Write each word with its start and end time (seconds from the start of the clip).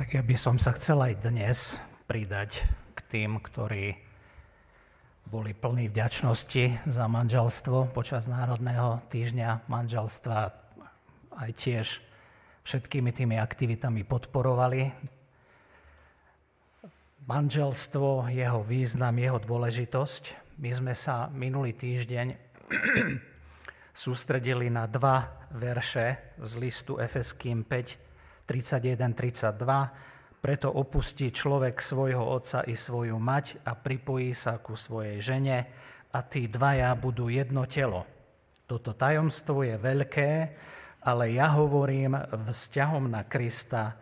Tak 0.00 0.16
ja 0.16 0.24
by 0.24 0.32
som 0.32 0.56
sa 0.56 0.72
chcel 0.72 0.96
aj 0.96 1.28
dnes 1.28 1.76
pridať 2.08 2.64
k 2.96 2.98
tým, 3.12 3.36
ktorí 3.36 4.00
boli 5.28 5.52
plní 5.52 5.92
vďačnosti 5.92 6.88
za 6.88 7.04
manželstvo 7.04 7.92
počas 7.92 8.24
Národného 8.24 9.04
týždňa 9.12 9.68
manželstva. 9.68 10.38
Aj 11.36 11.50
tiež 11.52 12.00
všetkými 12.64 13.12
tými 13.12 13.36
aktivitami 13.36 14.08
podporovali 14.08 14.88
manželstvo, 17.28 18.32
jeho 18.32 18.64
význam, 18.64 19.20
jeho 19.20 19.36
dôležitosť. 19.36 20.56
My 20.64 20.72
sme 20.72 20.96
sa 20.96 21.28
minulý 21.28 21.76
týždeň 21.76 22.40
sústredili 24.08 24.72
na 24.72 24.88
dva 24.88 25.44
verše 25.52 26.40
z 26.40 26.52
listu 26.56 26.96
Efeským 26.96 27.68
5, 27.68 28.08
31-32. 28.50 30.42
Preto 30.42 30.74
opustí 30.74 31.30
človek 31.30 31.78
svojho 31.78 32.26
otca 32.26 32.66
i 32.66 32.74
svoju 32.74 33.14
mať 33.14 33.62
a 33.62 33.78
pripojí 33.78 34.34
sa 34.34 34.58
ku 34.58 34.74
svojej 34.74 35.22
žene 35.22 35.70
a 36.10 36.18
tí 36.26 36.50
dvaja 36.50 36.90
budú 36.98 37.30
jedno 37.30 37.62
telo. 37.70 38.02
Toto 38.66 38.90
tajomstvo 38.90 39.62
je 39.62 39.78
veľké, 39.78 40.30
ale 41.06 41.30
ja 41.30 41.54
hovorím 41.54 42.18
vzťahom 42.34 43.06
na 43.06 43.22
Krista 43.22 43.94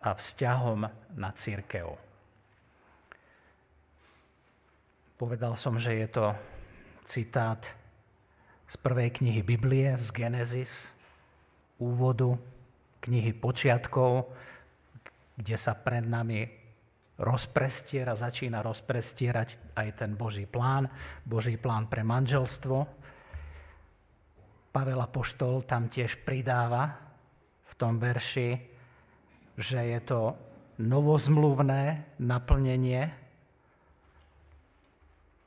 a 0.00 0.16
vzťahom 0.16 0.80
na 1.20 1.30
církev. 1.36 1.92
Povedal 5.20 5.52
som, 5.60 5.76
že 5.76 6.00
je 6.00 6.08
to 6.08 6.32
citát 7.04 7.60
z 8.64 8.76
prvej 8.80 9.12
knihy 9.20 9.44
Biblie, 9.44 9.92
z 10.00 10.08
Genesis, 10.16 10.88
úvodu 11.76 12.40
knihy 13.00 13.32
počiatkov, 13.36 14.28
kde 15.36 15.56
sa 15.56 15.72
pred 15.76 16.04
nami 16.04 16.44
rozprestiera, 17.20 18.16
začína 18.16 18.64
rozprestierať 18.64 19.76
aj 19.76 19.88
ten 19.92 20.16
Boží 20.16 20.48
plán, 20.48 20.88
Boží 21.24 21.60
plán 21.60 21.88
pre 21.88 22.00
manželstvo. 22.00 22.76
Pavel 24.70 25.00
Apoštol 25.00 25.66
tam 25.68 25.92
tiež 25.92 26.24
pridáva 26.24 26.96
v 27.66 27.72
tom 27.76 28.00
verši, 28.00 28.50
že 29.58 29.80
je 29.84 30.00
to 30.00 30.20
novozmluvné 30.80 32.16
naplnenie 32.24 33.12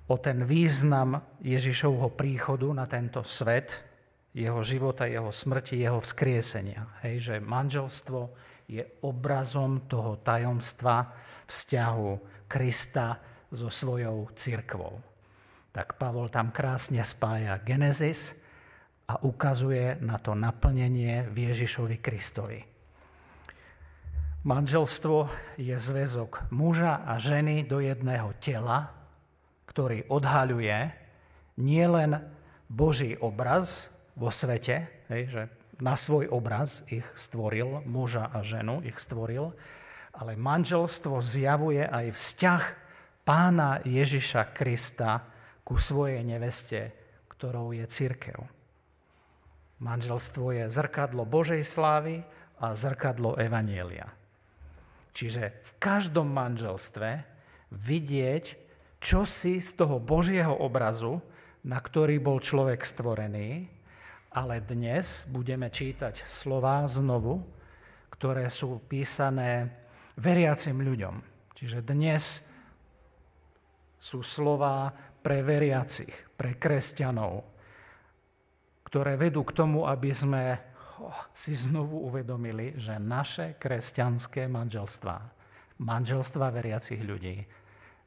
o 0.08 0.16
ten 0.20 0.46
význam 0.46 1.24
Ježišovho 1.42 2.14
príchodu 2.14 2.70
na 2.70 2.86
tento 2.86 3.26
svet, 3.26 3.93
jeho 4.34 4.62
života, 4.66 5.06
jeho 5.06 5.30
smrti, 5.30 5.78
jeho 5.78 6.02
vzkriesenia. 6.02 7.06
Hej, 7.06 7.16
že 7.32 7.36
manželstvo 7.38 8.34
je 8.66 8.82
obrazom 9.06 9.86
toho 9.86 10.18
tajomstva 10.26 11.14
vzťahu 11.46 12.10
Krista 12.50 13.22
so 13.54 13.70
svojou 13.70 14.34
cirkvou. 14.34 14.98
Tak 15.70 16.02
Pavol 16.02 16.30
tam 16.34 16.50
krásne 16.50 17.06
spája 17.06 17.62
Genesis 17.62 18.34
a 19.06 19.22
ukazuje 19.22 20.02
na 20.02 20.18
to 20.18 20.34
naplnenie 20.34 21.30
v 21.30 21.54
Ježišovi 21.54 21.98
Kristovi. 22.02 22.62
Manželstvo 24.44 25.30
je 25.56 25.78
zväzok 25.78 26.52
muža 26.52 27.06
a 27.06 27.16
ženy 27.16 27.64
do 27.64 27.80
jedného 27.80 28.36
tela, 28.44 28.92
ktorý 29.70 30.04
odhaľuje 30.12 30.92
nielen 31.62 32.20
Boží 32.68 33.16
obraz, 33.22 33.93
vo 34.14 34.30
svete, 34.30 35.06
hej, 35.10 35.24
že 35.30 35.42
na 35.82 35.98
svoj 35.98 36.30
obraz 36.30 36.86
ich 36.88 37.06
stvoril, 37.18 37.82
muža 37.84 38.30
a 38.30 38.46
ženu 38.46 38.80
ich 38.86 38.98
stvoril, 39.02 39.52
ale 40.14 40.38
manželstvo 40.38 41.18
zjavuje 41.20 41.82
aj 41.82 42.14
vzťah 42.14 42.64
pána 43.26 43.82
Ježiša 43.82 44.54
Krista 44.54 45.26
ku 45.66 45.82
svojej 45.82 46.22
neveste, 46.22 46.94
ktorou 47.34 47.74
je 47.74 47.86
církev. 47.90 48.38
Manželstvo 49.82 50.54
je 50.54 50.66
zrkadlo 50.70 51.26
Božej 51.26 51.66
slávy 51.66 52.22
a 52.62 52.72
zrkadlo 52.72 53.36
Evanielia. 53.36 54.08
Čiže 55.12 55.52
v 55.52 55.72
každom 55.82 56.30
manželstve 56.32 57.26
vidieť, 57.74 58.46
čo 59.04 59.28
si 59.28 59.60
z 59.60 59.70
toho 59.76 60.00
Božieho 60.00 60.54
obrazu, 60.56 61.20
na 61.66 61.82
ktorý 61.82 62.22
bol 62.24 62.40
človek 62.40 62.86
stvorený, 62.86 63.73
ale 64.34 64.66
dnes 64.66 65.30
budeme 65.30 65.70
čítať 65.70 66.26
slova 66.26 66.82
znovu, 66.90 67.46
ktoré 68.10 68.50
sú 68.50 68.82
písané 68.90 69.70
veriacim 70.18 70.82
ľuďom. 70.82 71.22
Čiže 71.54 71.86
dnes 71.86 72.50
sú 74.02 74.26
slova 74.26 74.90
pre 75.22 75.46
veriacich, 75.46 76.12
pre 76.34 76.58
kresťanov, 76.58 77.46
ktoré 78.90 79.16
vedú 79.16 79.46
k 79.46 79.56
tomu, 79.56 79.86
aby 79.86 80.12
sme 80.12 80.60
si 81.34 81.54
znovu 81.54 82.06
uvedomili, 82.10 82.78
že 82.78 82.98
naše 82.98 83.56
kresťanské 83.58 84.50
manželstvá, 84.50 85.18
manželstva 85.82 86.54
veriacich 86.54 87.02
ľudí, 87.02 87.42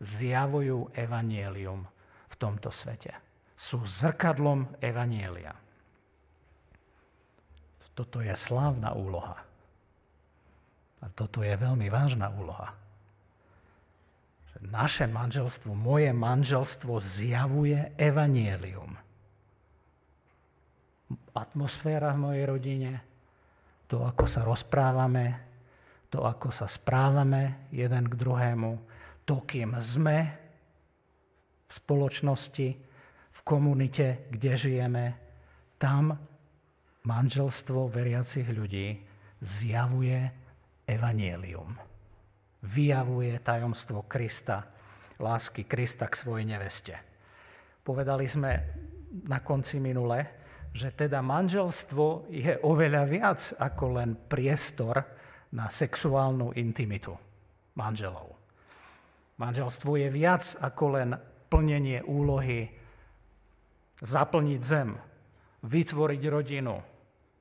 zjavujú 0.02 0.92
evanielium 0.92 1.86
v 2.28 2.34
tomto 2.36 2.68
svete. 2.68 3.16
Sú 3.56 3.80
zrkadlom 3.82 4.76
evanielia. 4.84 5.65
Toto 7.96 8.20
je 8.20 8.36
slávna 8.36 8.92
úloha. 8.92 9.40
A 11.00 11.08
toto 11.16 11.40
je 11.40 11.56
veľmi 11.56 11.88
vážna 11.88 12.28
úloha. 12.28 12.76
Naše 14.60 15.08
manželstvo, 15.08 15.72
moje 15.72 16.12
manželstvo 16.12 17.00
zjavuje 17.00 17.96
evanielium. 17.96 18.96
Atmosféra 21.36 22.12
v 22.16 22.20
mojej 22.20 22.44
rodine, 22.48 22.92
to, 23.88 24.04
ako 24.04 24.24
sa 24.28 24.44
rozprávame, 24.44 25.26
to, 26.08 26.24
ako 26.24 26.48
sa 26.52 26.64
správame 26.68 27.68
jeden 27.72 28.08
k 28.08 28.14
druhému, 28.16 28.72
to, 29.28 29.44
kým 29.44 29.76
sme 29.80 30.18
v 31.68 31.72
spoločnosti, 31.72 32.68
v 33.36 33.40
komunite, 33.44 34.26
kde 34.32 34.52
žijeme, 34.56 35.04
tam 35.76 36.16
manželstvo 37.06 37.86
veriacich 37.86 38.50
ľudí 38.50 38.98
zjavuje 39.38 40.18
evanielium. 40.84 41.70
Vyjavuje 42.66 43.38
tajomstvo 43.38 44.10
Krista, 44.10 44.66
lásky 45.22 45.70
Krista 45.70 46.10
k 46.10 46.18
svojej 46.18 46.44
neveste. 46.50 46.94
Povedali 47.86 48.26
sme 48.26 48.52
na 49.30 49.38
konci 49.38 49.78
minule, 49.78 50.42
že 50.74 50.90
teda 50.92 51.22
manželstvo 51.22 52.28
je 52.28 52.58
oveľa 52.66 53.02
viac 53.06 53.40
ako 53.54 53.84
len 54.02 54.10
priestor 54.26 54.98
na 55.54 55.70
sexuálnu 55.70 56.58
intimitu 56.58 57.14
manželov. 57.78 58.34
Manželstvo 59.38 59.94
je 59.94 60.08
viac 60.10 60.42
ako 60.58 60.84
len 60.98 61.14
plnenie 61.46 62.02
úlohy 62.02 62.66
zaplniť 64.02 64.60
zem, 64.60 64.98
vytvoriť 65.64 66.22
rodinu, 66.28 66.95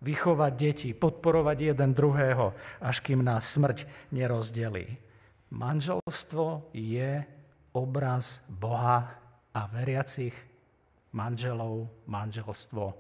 vychovať 0.06 0.54
deti, 0.54 0.90
podporovať 0.94 1.74
jeden 1.74 1.98
druhého, 1.98 2.54
až 2.86 3.02
kým 3.02 3.26
nás 3.26 3.50
smrť 3.50 3.90
nerozdelí. 4.14 5.02
Manželstvo 5.50 6.70
je 6.78 7.26
obraz 7.74 8.38
Boha 8.46 9.18
a 9.50 9.62
veriacich 9.66 10.36
manželov, 11.18 11.90
manželstvo 12.06 12.94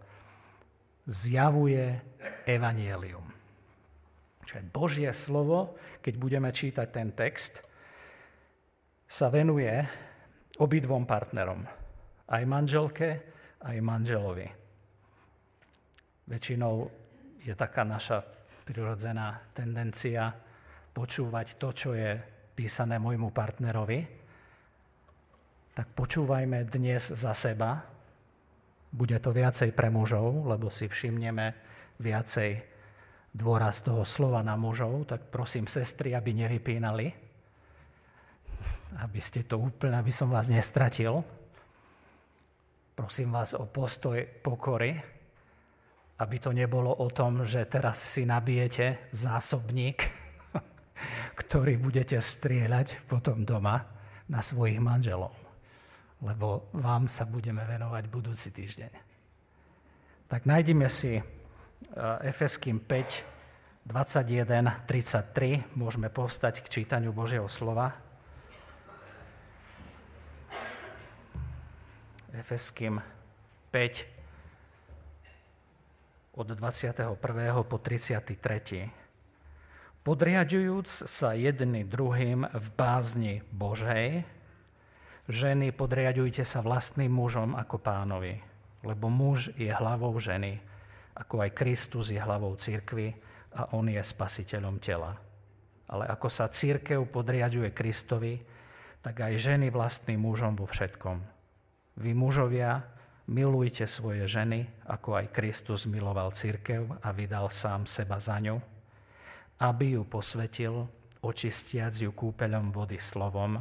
zjavuje 1.05 2.01
evanielium. 2.49 3.27
Čiže 4.45 4.71
Božie 4.73 5.11
slovo, 5.13 5.77
keď 6.01 6.13
budeme 6.17 6.49
čítať 6.49 6.87
ten 6.89 7.13
text, 7.13 7.65
sa 9.05 9.29
venuje 9.29 9.69
obidvom 10.57 11.05
partnerom. 11.05 11.65
Aj 12.25 12.43
manželke, 12.45 13.21
aj 13.61 13.77
manželovi. 13.81 14.47
Väčšinou 16.25 17.04
je 17.45 17.53
taká 17.53 17.85
naša 17.85 18.25
prirodzená 18.65 19.37
tendencia 19.53 20.33
počúvať 20.97 21.61
to, 21.61 21.69
čo 21.69 21.93
je 21.93 22.17
písané 22.57 22.97
môjmu 22.97 23.29
partnerovi, 23.29 24.01
tak 25.77 25.91
počúvajme 25.93 26.65
dnes 26.65 27.13
za 27.13 27.37
seba. 27.37 27.85
Bude 28.89 29.19
to 29.21 29.29
viacej 29.29 29.75
pre 29.77 29.93
mužov, 29.93 30.49
lebo 30.49 30.73
si 30.73 30.89
všimneme 30.89 31.53
viacej 32.01 32.63
dôraz 33.35 33.83
toho 33.83 34.07
slova 34.07 34.41
na 34.41 34.55
mužov, 34.55 35.05
tak 35.05 35.29
prosím 35.29 35.67
sestry, 35.67 36.15
aby 36.15 36.31
nevypínali, 36.31 37.11
aby 39.03 39.19
ste 39.19 39.43
to 39.43 39.59
úplne, 39.59 39.99
aby 39.99 40.15
som 40.15 40.31
vás 40.31 40.47
nestratil. 40.47 41.21
Prosím 42.95 43.35
vás 43.35 43.51
o 43.51 43.67
postoj 43.67 44.23
pokory, 44.39 45.14
aby 46.15 46.39
to 46.39 46.55
nebolo 46.55 46.95
o 46.95 47.11
tom, 47.11 47.43
že 47.43 47.67
teraz 47.67 47.99
si 47.99 48.23
nabijete 48.23 49.11
zásobník, 49.11 50.07
ktorí 51.41 51.75
budete 51.75 52.15
strieľať 52.23 53.03
potom 53.03 53.43
doma 53.43 53.83
na 54.31 54.39
svojich 54.39 54.79
manželov. 54.79 55.35
Lebo 56.23 56.71
vám 56.71 57.11
sa 57.11 57.27
budeme 57.27 57.67
venovať 57.67 58.03
budúci 58.07 58.55
týždeň. 58.55 58.91
Tak 60.31 60.47
nájdime 60.47 60.87
si 60.87 61.19
eh, 61.19 61.23
Efeským 62.23 62.79
5, 62.79 63.91
21, 63.91 64.87
33. 64.87 65.77
Môžeme 65.77 66.07
povstať 66.07 66.63
k 66.63 66.81
čítaniu 66.81 67.11
Božieho 67.11 67.45
slova. 67.51 67.93
Efeským 72.33 73.03
5 73.69 74.14
od 76.35 76.51
21. 76.51 77.15
po 77.63 77.77
33. 77.79 78.91
Podriadujúc 80.03 80.87
sa 81.07 81.31
jedný 81.31 81.87
druhým 81.87 82.43
v 82.43 82.67
bázni 82.75 83.39
Božej, 83.55 84.27
ženy, 85.31 85.71
podriadujte 85.71 86.43
sa 86.43 86.59
vlastným 86.59 87.07
mužom 87.07 87.55
ako 87.55 87.79
pánovi, 87.79 88.43
lebo 88.83 89.07
muž 89.07 89.55
je 89.55 89.71
hlavou 89.71 90.11
ženy, 90.19 90.59
ako 91.15 91.47
aj 91.47 91.55
Kristus 91.55 92.11
je 92.11 92.19
hlavou 92.19 92.51
církvy 92.59 93.15
a 93.55 93.71
on 93.71 93.87
je 93.87 94.03
spasiteľom 94.03 94.83
tela. 94.83 95.15
Ale 95.87 96.03
ako 96.03 96.27
sa 96.27 96.51
církev 96.51 96.99
podriaduje 97.07 97.71
Kristovi, 97.71 98.43
tak 98.99 99.23
aj 99.23 99.39
ženy 99.39 99.71
vlastným 99.71 100.19
mužom 100.19 100.59
vo 100.59 100.67
všetkom. 100.67 101.17
Vy 101.95 102.11
mužovia, 102.11 102.83
milujte 103.25 103.89
svoje 103.89 104.29
ženy, 104.29 104.69
ako 104.85 105.17
aj 105.21 105.33
Kristus 105.33 105.89
miloval 105.89 106.29
církev 106.33 107.01
a 107.01 107.09
vydal 107.09 107.49
sám 107.49 107.89
seba 107.89 108.21
za 108.21 108.37
ňu, 108.37 108.57
aby 109.61 109.97
ju 109.97 110.03
posvetil, 110.05 110.85
očistiac 111.25 111.93
ju 111.97 112.13
kúpeľom 112.13 112.69
vody 112.69 113.01
slovom, 113.01 113.57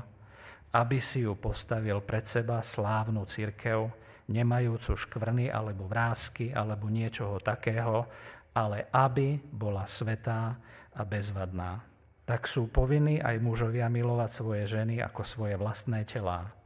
aby 0.75 0.99
si 1.01 1.25
ju 1.25 1.33
postavil 1.39 2.03
pred 2.05 2.27
seba 2.29 2.61
slávnu 2.61 3.25
církev, 3.25 3.89
nemajúcu 4.29 4.93
škvrny 4.97 5.49
alebo 5.53 5.89
vrázky 5.89 6.53
alebo 6.53 6.89
niečoho 6.89 7.41
takého, 7.41 8.09
ale 8.57 8.89
aby 8.93 9.41
bola 9.53 9.85
svetá 9.89 10.57
a 10.95 11.03
bezvadná. 11.03 11.85
Tak 12.25 12.49
sú 12.49 12.73
povinní 12.73 13.21
aj 13.21 13.37
mužovia 13.41 13.93
milovať 13.93 14.31
svoje 14.33 14.65
ženy 14.65 15.05
ako 15.05 15.23
svoje 15.29 15.55
vlastné 15.61 16.09
telá. 16.09 16.64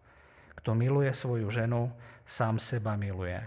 Kto 0.68 0.76
miluje 0.76 1.08
svoju 1.16 1.48
ženu, 1.48 1.88
sám 2.28 2.60
seba 2.60 2.92
miluje. 2.92 3.40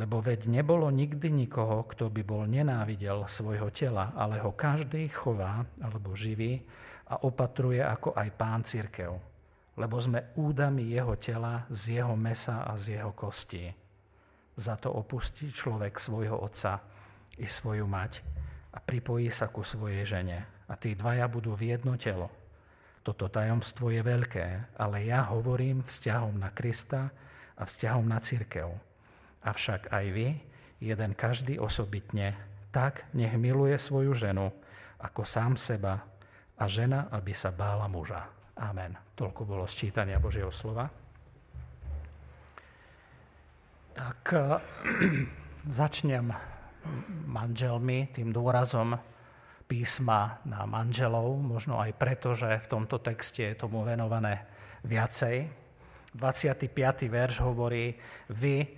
Lebo 0.00 0.24
veď 0.24 0.48
nebolo 0.48 0.88
nikdy 0.88 1.28
nikoho, 1.28 1.84
kto 1.84 2.08
by 2.08 2.24
bol 2.24 2.48
nenávidel 2.48 3.28
svojho 3.28 3.68
tela, 3.68 4.16
ale 4.16 4.40
ho 4.40 4.56
každý 4.56 5.12
chová 5.12 5.68
alebo 5.84 6.16
živí 6.16 6.64
a 7.12 7.20
opatruje 7.20 7.84
ako 7.84 8.16
aj 8.16 8.28
pán 8.32 8.64
církev. 8.64 9.12
Lebo 9.76 10.00
sme 10.00 10.32
údami 10.40 10.88
jeho 10.88 11.20
tela, 11.20 11.68
z 11.68 12.00
jeho 12.00 12.16
mesa 12.16 12.64
a 12.64 12.80
z 12.80 12.96
jeho 12.96 13.12
kostí. 13.12 13.68
Za 14.56 14.80
to 14.80 14.88
opustí 14.88 15.52
človek 15.52 16.00
svojho 16.00 16.40
otca 16.40 16.80
i 17.36 17.44
svoju 17.44 17.84
mať 17.84 18.24
a 18.72 18.80
pripojí 18.80 19.28
sa 19.28 19.52
ku 19.52 19.60
svojej 19.60 20.08
žene. 20.08 20.48
A 20.64 20.80
tí 20.80 20.96
dvaja 20.96 21.28
budú 21.28 21.52
v 21.52 21.76
jedno 21.76 22.00
telo. 22.00 22.32
Toto 23.02 23.26
tajomstvo 23.26 23.90
je 23.90 23.98
veľké, 23.98 24.78
ale 24.78 25.02
ja 25.02 25.26
hovorím 25.34 25.82
vzťahom 25.82 26.38
na 26.38 26.54
Krista 26.54 27.10
a 27.58 27.62
vzťahom 27.66 28.06
na 28.06 28.22
církev. 28.22 28.70
Avšak 29.42 29.90
aj 29.90 30.06
vy, 30.14 30.38
jeden 30.78 31.18
každý 31.18 31.58
osobitne, 31.58 32.38
tak 32.70 33.02
nech 33.10 33.34
miluje 33.34 33.74
svoju 33.74 34.14
ženu 34.14 34.54
ako 35.02 35.26
sám 35.26 35.58
seba 35.58 36.06
a 36.54 36.64
žena, 36.70 37.10
aby 37.10 37.34
sa 37.34 37.50
bála 37.50 37.90
muža. 37.90 38.22
Amen. 38.62 38.94
Toľko 39.18 39.50
bolo 39.50 39.66
sčítania 39.66 40.22
Božieho 40.22 40.54
slova. 40.54 40.86
Tak 43.98 44.22
začnem 45.82 46.30
manželmi, 47.26 48.14
tým 48.14 48.30
dôrazom 48.30 48.94
písma 49.72 50.44
na 50.44 50.68
manželov, 50.68 51.40
možno 51.40 51.80
aj 51.80 51.96
preto, 51.96 52.36
že 52.36 52.60
v 52.60 52.66
tomto 52.68 53.00
texte 53.00 53.40
je 53.40 53.56
tomu 53.56 53.80
venované 53.88 54.44
viacej. 54.84 55.48
25. 56.12 56.68
verš 57.08 57.40
hovorí, 57.40 57.96
vy 58.28 58.68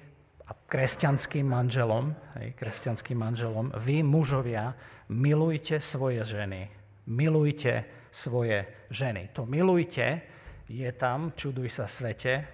a 0.46 0.54
kresťanským 0.54 1.50
manželom, 1.50 2.14
hej, 2.38 2.54
kresťanským 2.54 3.18
manželom, 3.18 3.74
vy 3.74 4.06
mužovia 4.06 4.70
milujte 5.10 5.82
svoje 5.82 6.22
ženy. 6.22 6.70
Milujte 7.10 8.06
svoje 8.14 8.86
ženy. 8.86 9.34
To 9.34 9.50
milujte 9.50 10.22
je 10.70 10.90
tam, 10.94 11.34
čuduj 11.34 11.74
sa 11.74 11.90
svete, 11.90 12.46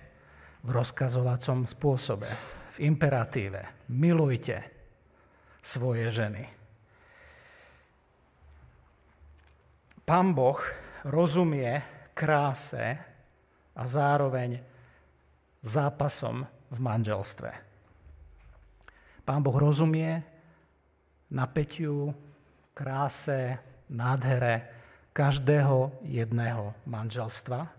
v 0.64 0.68
rozkazovacom 0.72 1.68
spôsobe, 1.68 2.28
v 2.72 2.88
imperatíve. 2.88 3.88
Milujte 3.92 4.64
svoje 5.60 6.08
ženy. 6.08 6.59
Pán 10.10 10.34
Boh 10.34 10.58
rozumie 11.06 11.70
kráse 12.18 12.98
a 13.78 13.82
zároveň 13.86 14.58
zápasom 15.62 16.42
v 16.66 16.78
manželstve. 16.82 17.50
Pán 19.22 19.38
Boh 19.38 19.54
rozumie 19.54 20.18
napätiu, 21.30 22.10
kráse, 22.74 23.62
nádhere 23.86 24.66
každého 25.14 26.02
jedného 26.02 26.74
manželstva. 26.90 27.70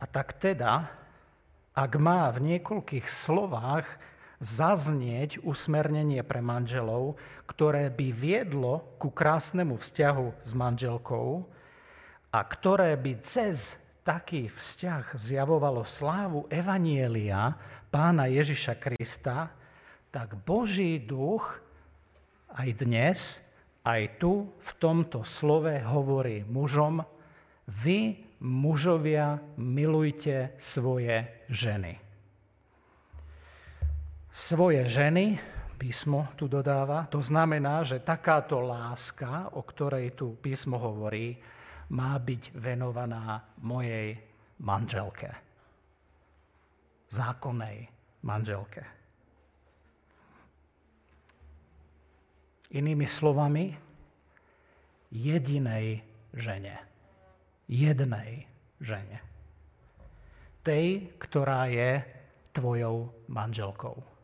A 0.00 0.04
tak 0.08 0.40
teda, 0.40 0.88
ak 1.76 1.92
má 2.00 2.32
v 2.32 2.56
niekoľkých 2.56 3.12
slovách 3.12 3.84
zaznieť 4.40 5.40
usmernenie 5.44 6.20
pre 6.20 6.44
manželov, 6.44 7.16
ktoré 7.48 7.88
by 7.88 8.08
viedlo 8.12 8.96
ku 9.00 9.08
krásnemu 9.08 9.80
vzťahu 9.80 10.26
s 10.44 10.52
manželkou 10.52 11.48
a 12.32 12.38
ktoré 12.44 12.92
by 13.00 13.12
cez 13.24 13.80
taký 14.04 14.46
vzťah 14.52 15.16
zjavovalo 15.16 15.82
slávu 15.82 16.46
Evanielia 16.52 17.56
pána 17.88 18.28
Ježiša 18.28 18.76
Krista, 18.76 19.50
tak 20.12 20.36
Boží 20.44 21.00
duch 21.00 21.58
aj 22.54 22.68
dnes, 22.76 23.18
aj 23.82 24.20
tu 24.20 24.52
v 24.52 24.70
tomto 24.78 25.24
slove 25.26 25.80
hovorí 25.82 26.44
mužom, 26.46 27.02
vy 27.66 28.22
mužovia 28.38 29.42
milujte 29.58 30.54
svoje 30.60 31.26
ženy 31.50 32.05
svoje 34.36 34.84
ženy, 34.84 35.40
písmo 35.80 36.28
tu 36.36 36.44
dodáva, 36.44 37.08
to 37.08 37.24
znamená, 37.24 37.88
že 37.88 38.04
takáto 38.04 38.60
láska, 38.60 39.48
o 39.56 39.64
ktorej 39.64 40.12
tu 40.12 40.36
písmo 40.36 40.76
hovorí, 40.76 41.40
má 41.96 42.20
byť 42.20 42.52
venovaná 42.52 43.40
mojej 43.64 44.12
manželke. 44.60 45.32
Zákonnej 47.08 47.88
manželke. 48.28 48.84
Inými 52.76 53.08
slovami, 53.08 53.72
jedinej 55.16 56.04
žene. 56.36 56.76
Jednej 57.70 58.44
žene. 58.84 59.18
Tej, 60.60 61.14
ktorá 61.16 61.70
je 61.70 62.04
tvojou 62.52 63.14
manželkou. 63.30 64.15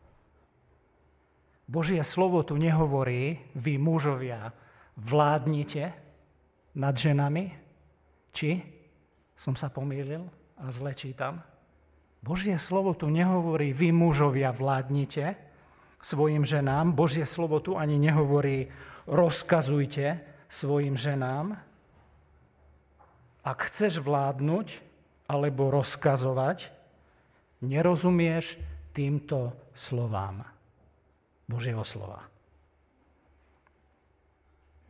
Božie 1.73 2.05
slovo 2.05 2.45
tu 2.45 2.53
nehovorí, 2.53 3.41
vy 3.57 3.81
mužovia 3.81 4.53
vládnite 4.93 5.89
nad 6.77 6.93
ženami, 6.93 7.49
či 8.29 8.61
som 9.33 9.57
sa 9.57 9.73
pomýlil 9.73 10.21
a 10.61 10.69
zle 10.69 10.93
čítam. 10.93 11.41
Božie 12.21 12.61
slovo 12.61 12.93
tu 12.93 13.09
nehovorí, 13.09 13.73
vy 13.73 13.89
mužovia 13.89 14.53
vládnite 14.53 15.33
svojim 15.97 16.45
ženám. 16.45 16.93
Božie 16.93 17.25
slovo 17.25 17.57
tu 17.57 17.73
ani 17.73 17.97
nehovorí, 17.97 18.69
rozkazujte 19.09 20.21
svojim 20.45 20.93
ženám. 20.93 21.57
Ak 23.41 23.59
chceš 23.65 23.97
vládnuť 23.97 24.77
alebo 25.25 25.73
rozkazovať, 25.73 26.69
nerozumieš 27.65 28.61
týmto 28.93 29.57
slovám. 29.73 30.52
Božieho 31.53 31.85
slova. 31.85 32.25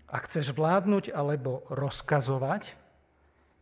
Ak 0.08 0.32
chceš 0.32 0.56
vládnuť 0.56 1.12
alebo 1.12 1.68
rozkazovať, 1.68 2.80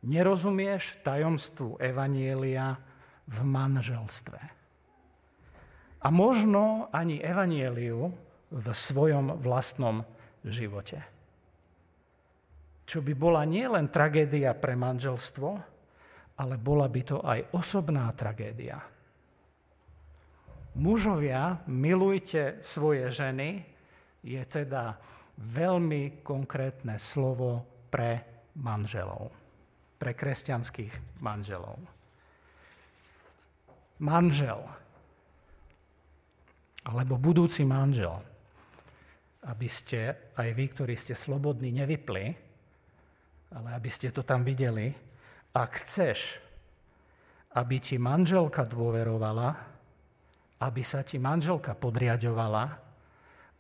nerozumieš 0.05 1.01
tajomstvu 1.01 1.81
Evanielia 1.81 2.77
v 3.25 3.39
manželstve. 3.41 4.39
A 6.01 6.07
možno 6.09 6.89
ani 6.93 7.17
Evanieliu 7.17 8.13
v 8.51 8.67
svojom 8.69 9.39
vlastnom 9.41 10.05
živote. 10.43 11.01
čo 12.91 12.99
by 12.99 13.15
bola 13.15 13.47
nielen 13.47 13.87
tragédia 13.87 14.51
pre 14.51 14.75
manželstvo, 14.75 15.49
ale 16.43 16.59
bola 16.59 16.91
by 16.91 17.01
to 17.07 17.23
aj 17.23 17.39
osobná 17.55 18.11
tragédia. 18.11 18.83
Mužovia, 20.71 21.59
milujte 21.67 22.63
svoje 22.63 23.11
ženy, 23.11 23.67
je 24.23 24.39
teda 24.47 24.95
veľmi 25.35 26.23
konkrétne 26.23 26.95
slovo 26.95 27.65
pre 27.91 28.23
manželov, 28.55 29.35
pre 29.99 30.15
kresťanských 30.15 31.19
manželov. 31.19 31.75
Manžel, 33.99 34.63
alebo 36.87 37.19
budúci 37.19 37.67
manžel, 37.67 38.15
aby 39.45 39.67
ste, 39.67 40.33
aj 40.37 40.49
vy, 40.53 40.65
ktorí 40.71 40.95
ste 40.95 41.13
slobodní, 41.13 41.73
nevypli, 41.73 42.25
ale 43.51 43.69
aby 43.75 43.89
ste 43.91 44.13
to 44.13 44.23
tam 44.23 44.47
videli, 44.47 44.87
ak 45.51 45.71
chceš, 45.83 46.39
aby 47.59 47.83
ti 47.83 47.99
manželka 47.99 48.63
dôverovala, 48.63 49.70
aby 50.61 50.85
sa 50.85 51.01
ti 51.01 51.17
manželka 51.17 51.73
podriadovala 51.73 52.65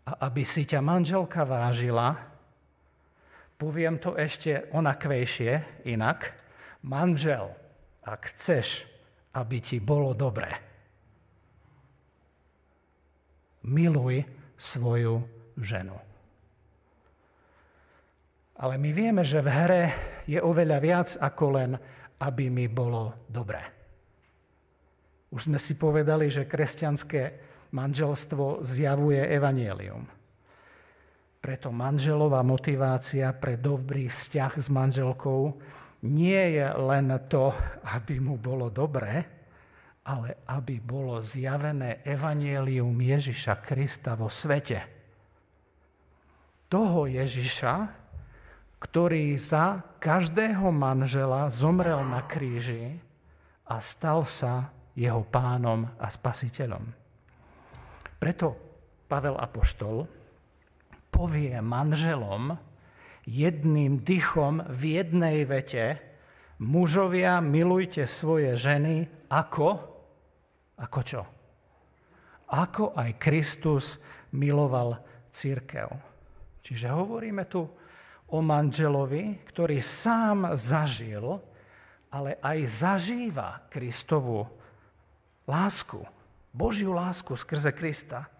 a 0.05 0.11
aby 0.29 0.45
si 0.45 0.69
ťa 0.69 0.85
manželka 0.85 1.41
vážila, 1.41 2.13
poviem 3.57 3.97
to 3.97 4.13
ešte 4.13 4.69
onakvejšie, 4.69 5.85
inak, 5.89 6.37
manžel, 6.85 7.53
ak 8.05 8.33
chceš, 8.33 8.85
aby 9.33 9.57
ti 9.61 9.81
bolo 9.81 10.13
dobre, 10.13 10.49
miluj 13.65 14.25
svoju 14.57 15.21
ženu. 15.57 15.97
Ale 18.61 18.77
my 18.77 18.89
vieme, 18.93 19.25
že 19.25 19.41
v 19.41 19.49
hre 19.49 19.83
je 20.29 20.37
oveľa 20.37 20.77
viac 20.77 21.09
ako 21.17 21.45
len, 21.57 21.71
aby 22.21 22.53
mi 22.53 22.69
bolo 22.69 23.25
dobre. 23.25 23.80
Už 25.31 25.47
sme 25.47 25.59
si 25.59 25.79
povedali, 25.79 26.27
že 26.27 26.43
kresťanské 26.43 27.39
manželstvo 27.71 28.67
zjavuje 28.67 29.23
evanielium. 29.31 30.03
Preto 31.41 31.73
manželová 31.73 32.43
motivácia 32.43 33.31
pre 33.33 33.57
dobrý 33.57 34.11
vzťah 34.11 34.53
s 34.61 34.67
manželkou 34.69 35.57
nie 36.05 36.59
je 36.59 36.67
len 36.67 37.09
to, 37.31 37.49
aby 37.95 38.21
mu 38.21 38.37
bolo 38.37 38.69
dobre, 38.69 39.25
ale 40.05 40.43
aby 40.51 40.77
bolo 40.83 41.23
zjavené 41.23 42.05
evanielium 42.05 42.93
Ježiša 42.93 43.61
Krista 43.63 44.13
vo 44.19 44.29
svete. 44.29 44.85
Toho 46.67 47.07
Ježiša, 47.07 47.73
ktorý 48.81 49.37
za 49.37 49.81
každého 50.01 50.73
manžela 50.73 51.47
zomrel 51.53 52.01
na 52.05 52.25
kríži 52.25 52.97
a 53.65 53.77
stal 53.77 54.25
sa 54.25 54.73
jeho 54.95 55.23
pánom 55.27 55.87
a 55.99 56.07
spasiteľom. 56.11 56.83
Preto 58.21 58.47
Pavel 59.07 59.35
Apoštol 59.39 60.05
povie 61.11 61.57
manželom 61.59 62.55
jedným 63.27 64.01
dychom 64.01 64.63
v 64.69 65.01
jednej 65.01 65.43
vete, 65.45 65.99
mužovia, 66.61 67.41
milujte 67.41 68.05
svoje 68.07 68.55
ženy 68.55 69.09
ako, 69.29 69.69
ako 70.79 70.99
čo? 71.03 71.21
Ako 72.51 72.95
aj 72.95 73.09
Kristus 73.19 73.99
miloval 74.35 74.99
církev. 75.31 75.87
Čiže 76.61 76.93
hovoríme 76.93 77.47
tu 77.47 77.63
o 78.31 78.39
manželovi, 78.39 79.43
ktorý 79.43 79.79
sám 79.83 80.55
zažil, 80.55 81.41
ale 82.11 82.39
aj 82.43 82.59
zažíva 82.67 83.67
Kristovu 83.71 84.60
lásku, 85.51 86.07
Božiu 86.55 86.95
lásku 86.95 87.35
skrze 87.35 87.75
Krista. 87.75 88.31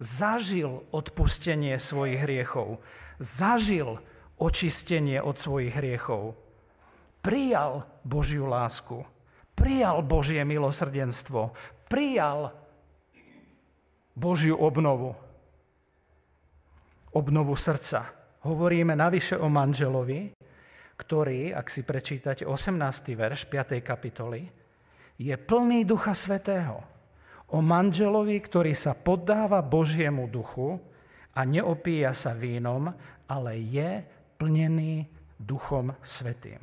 Zažil 0.00 0.88
odpustenie 0.90 1.76
svojich 1.76 2.24
hriechov, 2.24 2.80
zažil 3.20 4.00
očistenie 4.40 5.22
od 5.22 5.38
svojich 5.38 5.76
hriechov, 5.76 6.34
prijal 7.22 7.86
Božiu 8.02 8.50
lásku, 8.50 9.06
prijal 9.54 10.02
Božie 10.02 10.42
milosrdenstvo, 10.42 11.54
prijal 11.86 12.50
Božiu 14.18 14.58
obnovu, 14.58 15.14
obnovu 17.14 17.54
srdca. 17.54 18.10
Hovoríme 18.44 18.98
navyše 18.98 19.38
o 19.38 19.46
manželovi, 19.46 20.34
ktorý, 20.98 21.54
ak 21.54 21.70
si 21.70 21.86
prečítate 21.86 22.42
18. 22.44 23.14
verš 23.14 23.46
5. 23.46 23.78
kapitoly, 23.80 24.63
je 25.18 25.34
plný 25.34 25.86
Ducha 25.86 26.14
Svetého. 26.14 26.82
O 27.54 27.62
manželovi, 27.62 28.40
ktorý 28.42 28.74
sa 28.74 28.98
poddáva 28.98 29.62
Božiemu 29.62 30.26
duchu 30.26 30.80
a 31.34 31.46
neopíja 31.46 32.10
sa 32.10 32.34
vínom, 32.34 32.90
ale 33.30 33.58
je 33.58 34.02
plnený 34.40 35.06
Duchom 35.38 35.94
Svetým. 36.02 36.62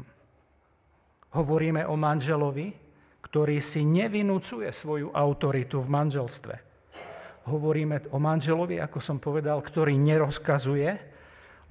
Hovoríme 1.32 1.88
o 1.88 1.96
manželovi, 1.96 2.76
ktorý 3.24 3.64
si 3.64 3.88
nevinúcuje 3.88 4.68
svoju 4.74 5.16
autoritu 5.16 5.80
v 5.80 5.88
manželstve. 5.88 6.56
Hovoríme 7.48 8.12
o 8.12 8.20
manželovi, 8.20 8.84
ako 8.84 9.00
som 9.00 9.18
povedal, 9.18 9.64
ktorý 9.64 9.96
nerozkazuje, 9.96 11.11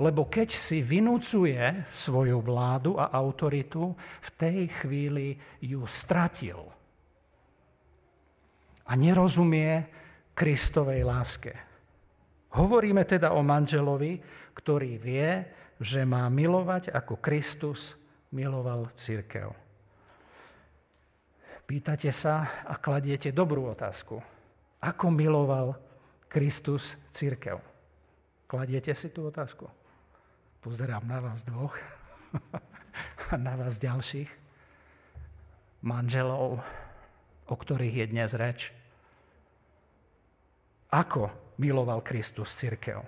lebo 0.00 0.25
keď 0.33 0.49
si 0.49 0.80
vynúcuje 0.80 1.85
svoju 1.92 2.40
vládu 2.40 2.97
a 2.97 3.12
autoritu, 3.12 3.92
v 4.00 4.28
tej 4.40 4.61
chvíli 4.80 5.37
ju 5.61 5.85
stratil. 5.85 6.57
A 8.88 8.97
nerozumie 8.97 9.87
Kristovej 10.33 11.04
láske. 11.04 11.52
Hovoríme 12.57 13.04
teda 13.04 13.37
o 13.37 13.45
manželovi, 13.45 14.19
ktorý 14.57 14.97
vie, 14.97 15.47
že 15.78 16.09
má 16.09 16.26
milovať 16.33 16.90
ako 16.90 17.21
Kristus 17.21 17.95
miloval 18.33 18.88
církev. 18.97 19.52
Pýtate 21.69 22.11
sa 22.11 22.66
a 22.66 22.75
kladiete 22.80 23.30
dobrú 23.30 23.71
otázku. 23.71 24.19
Ako 24.83 25.07
miloval 25.12 25.78
Kristus 26.26 26.99
církev? 27.14 27.62
Kladiete 28.50 28.90
si 28.97 29.14
tú 29.14 29.30
otázku? 29.30 29.79
Pozerám 30.61 31.09
na 31.09 31.25
vás 31.25 31.40
dvoch 31.40 31.73
a 33.33 33.35
na 33.40 33.57
vás 33.57 33.81
ďalších, 33.81 34.29
manželov, 35.81 36.61
o 37.49 37.55
ktorých 37.57 38.05
je 38.05 38.07
dnes 38.12 38.31
reč. 38.37 38.69
Ako 40.93 41.33
miloval 41.57 42.05
Kristus 42.05 42.52
církev? 42.52 43.00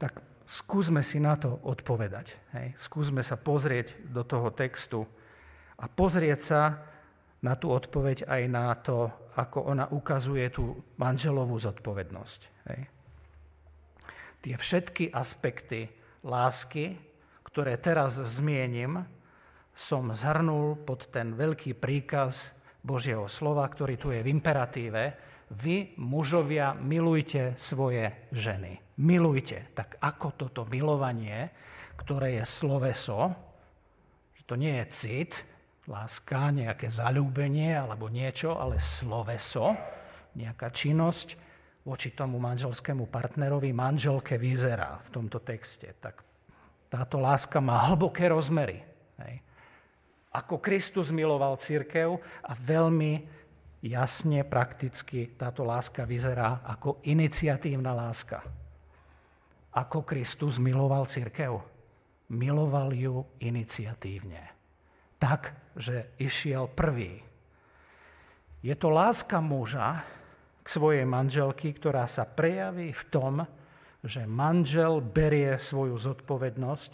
Tak 0.00 0.24
skúsme 0.48 1.04
si 1.04 1.20
na 1.20 1.36
to 1.36 1.60
odpovedať. 1.60 2.40
Hej. 2.56 2.72
Skúsme 2.80 3.20
sa 3.20 3.36
pozrieť 3.36 3.92
do 4.08 4.24
toho 4.24 4.48
textu 4.48 5.04
a 5.76 5.92
pozrieť 5.92 6.40
sa 6.40 6.62
na 7.44 7.52
tú 7.52 7.68
odpoveď 7.68 8.24
aj 8.24 8.42
na 8.48 8.72
to, 8.80 9.12
ako 9.36 9.76
ona 9.76 9.92
ukazuje 9.92 10.48
tú 10.48 10.80
manželovú 10.96 11.52
zodpovednosť. 11.52 12.40
Hej. 12.72 12.80
Tie 14.40 14.56
všetky 14.56 15.12
aspekty 15.12 16.00
lásky, 16.22 16.96
ktoré 17.44 17.76
teraz 17.76 18.16
zmienim, 18.16 19.04
som 19.72 20.12
zhrnul 20.12 20.78
pod 20.84 21.08
ten 21.12 21.36
veľký 21.36 21.76
príkaz 21.76 22.56
Božieho 22.82 23.28
slova, 23.28 23.64
ktorý 23.68 23.94
tu 23.96 24.08
je 24.10 24.20
v 24.20 24.30
imperatíve. 24.32 25.02
Vy, 25.52 25.96
mužovia, 26.00 26.72
milujte 26.72 27.54
svoje 27.60 28.28
ženy. 28.32 28.80
Milujte. 29.00 29.68
Tak 29.76 30.00
ako 30.00 30.28
toto 30.36 30.62
milovanie, 30.68 31.52
ktoré 31.96 32.40
je 32.40 32.44
sloveso, 32.48 33.36
že 34.36 34.42
to 34.48 34.54
nie 34.56 34.72
je 34.80 34.86
cit, 34.88 35.32
láska, 35.90 36.54
nejaké 36.54 36.88
zalúbenie 36.88 37.74
alebo 37.74 38.06
niečo, 38.06 38.54
ale 38.56 38.78
sloveso, 38.78 39.74
nejaká 40.38 40.72
činnosť, 40.72 41.51
voči 41.82 42.14
tomu 42.14 42.38
manželskému 42.38 43.10
partnerovi, 43.10 43.74
manželke 43.74 44.38
vyzerá 44.38 45.02
v 45.02 45.08
tomto 45.10 45.42
texte. 45.42 45.90
Tak 45.98 46.22
táto 46.86 47.18
láska 47.18 47.58
má 47.58 47.90
hlboké 47.90 48.30
rozmery. 48.30 48.84
Hej. 49.18 49.42
Ako 50.32 50.62
Kristus 50.62 51.10
miloval 51.10 51.58
církev 51.58 52.16
a 52.46 52.52
veľmi 52.54 53.26
jasne, 53.82 54.46
prakticky 54.46 55.34
táto 55.34 55.66
láska 55.66 56.06
vyzerá 56.06 56.62
ako 56.62 57.02
iniciatívna 57.04 57.90
láska. 57.92 58.40
Ako 59.74 60.06
Kristus 60.06 60.62
miloval 60.62 61.04
církev? 61.10 61.58
Miloval 62.32 62.94
ju 62.96 63.26
iniciatívne. 63.42 64.52
Tak, 65.18 65.52
že 65.76 66.14
išiel 66.16 66.70
prvý. 66.70 67.20
Je 68.62 68.72
to 68.78 68.88
láska 68.88 69.42
muža, 69.42 70.04
k 70.62 70.66
svojej 70.66 71.02
manželky, 71.02 71.74
ktorá 71.74 72.06
sa 72.06 72.22
prejaví 72.22 72.94
v 72.94 73.04
tom, 73.10 73.34
že 74.02 74.26
manžel 74.26 75.02
berie 75.02 75.58
svoju 75.58 75.98
zodpovednosť 75.98 76.92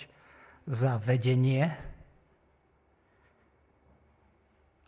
za 0.69 1.01
vedenie 1.01 1.65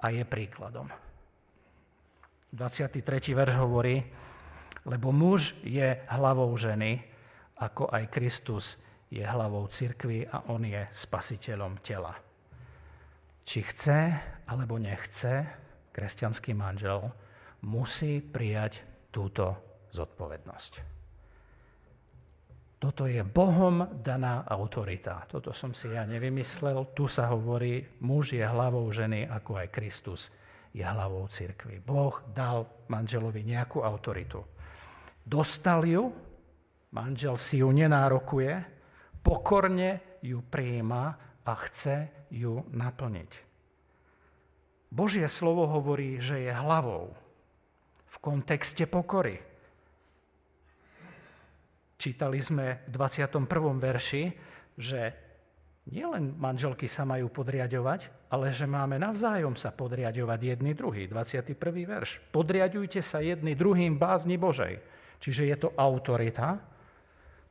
a 0.01 0.07
je 0.13 0.25
príkladom. 0.25 0.89
23. 2.53 3.01
verš 3.37 3.55
hovorí, 3.61 4.01
lebo 4.89 5.13
muž 5.13 5.61
je 5.65 6.01
hlavou 6.09 6.51
ženy, 6.57 6.99
ako 7.61 7.93
aj 7.93 8.05
Kristus 8.09 8.81
je 9.13 9.23
hlavou 9.23 9.69
cirkvi 9.69 10.25
a 10.25 10.49
on 10.51 10.65
je 10.65 10.83
spasiteľom 10.89 11.79
tela. 11.85 12.17
Či 13.45 13.59
chce 13.65 13.99
alebo 14.49 14.81
nechce, 14.81 15.47
kresťanský 15.93 16.57
manžel 16.57 17.13
musí 17.67 18.25
prijať 18.25 18.85
túto 19.11 19.59
zodpovednosť. 19.90 20.73
Toto 22.81 23.05
je 23.05 23.21
Bohom 23.21 24.00
daná 24.00 24.40
autorita. 24.49 25.29
Toto 25.29 25.52
som 25.52 25.76
si 25.76 25.93
ja 25.93 26.09
nevymyslel. 26.09 26.97
Tu 26.97 27.05
sa 27.12 27.29
hovorí, 27.29 27.85
muž 28.00 28.33
je 28.33 28.40
hlavou 28.40 28.88
ženy, 28.88 29.29
ako 29.29 29.61
aj 29.61 29.69
Kristus 29.69 30.33
je 30.73 30.81
hlavou 30.81 31.29
cirkvi. 31.29 31.76
Boh 31.76 32.25
dal 32.33 32.64
manželovi 32.88 33.45
nejakú 33.45 33.85
autoritu. 33.85 34.40
Dostal 35.21 35.85
ju, 35.85 36.09
manžel 36.97 37.37
si 37.37 37.61
ju 37.61 37.69
nenárokuje, 37.69 38.64
pokorne 39.21 40.21
ju 40.25 40.40
prijíma 40.40 41.05
a 41.45 41.52
chce 41.69 42.09
ju 42.33 42.64
naplniť. 42.73 43.33
Božie 44.88 45.29
slovo 45.29 45.69
hovorí, 45.69 46.17
že 46.17 46.49
je 46.49 46.52
hlavou 46.57 47.12
v 48.11 48.17
kontexte 48.19 48.90
pokory. 48.90 49.38
Čítali 52.00 52.40
sme 52.43 52.83
v 52.88 52.97
21. 52.97 53.45
verši, 53.79 54.25
že 54.75 55.00
nielen 55.93 56.35
manželky 56.40 56.88
sa 56.88 57.05
majú 57.05 57.29
podriadovať, 57.29 58.33
ale 58.33 58.50
že 58.50 58.64
máme 58.64 58.97
navzájom 58.97 59.55
sa 59.55 59.71
podriadovať 59.71 60.57
jedný 60.57 60.73
druhý. 60.73 61.05
21. 61.07 61.55
verš. 61.85 62.25
Podriadujte 62.33 63.05
sa 63.05 63.21
jedný 63.21 63.52
druhým 63.52 64.00
bázni 64.00 64.40
Božej. 64.40 64.81
Čiže 65.21 65.43
je 65.52 65.57
to 65.61 65.69
autorita, 65.76 66.57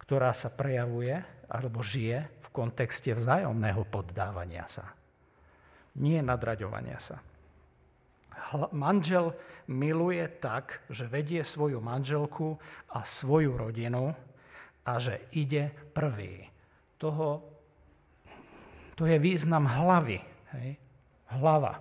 ktorá 0.01 0.33
sa 0.33 0.49
prejavuje 0.49 1.13
alebo 1.45 1.85
žije 1.85 2.41
v 2.41 2.47
kontexte 2.49 3.13
vzájomného 3.13 3.85
poddávania 3.85 4.65
sa. 4.65 4.97
Nie 6.01 6.25
nadraďovania 6.25 6.97
sa. 6.97 7.21
Manžel 8.71 9.35
miluje 9.69 10.25
tak, 10.41 10.81
že 10.89 11.05
vedie 11.05 11.45
svoju 11.45 11.77
manželku 11.77 12.57
a 12.89 13.05
svoju 13.05 13.53
rodinu 13.53 14.15
a 14.85 14.91
že 14.97 15.29
ide 15.37 15.69
prvý. 15.93 16.49
Toho, 16.97 17.45
to 18.97 19.05
je 19.05 19.15
význam 19.21 19.69
hlavy. 19.69 20.19
Hej? 20.57 20.69
Hlava. 21.29 21.79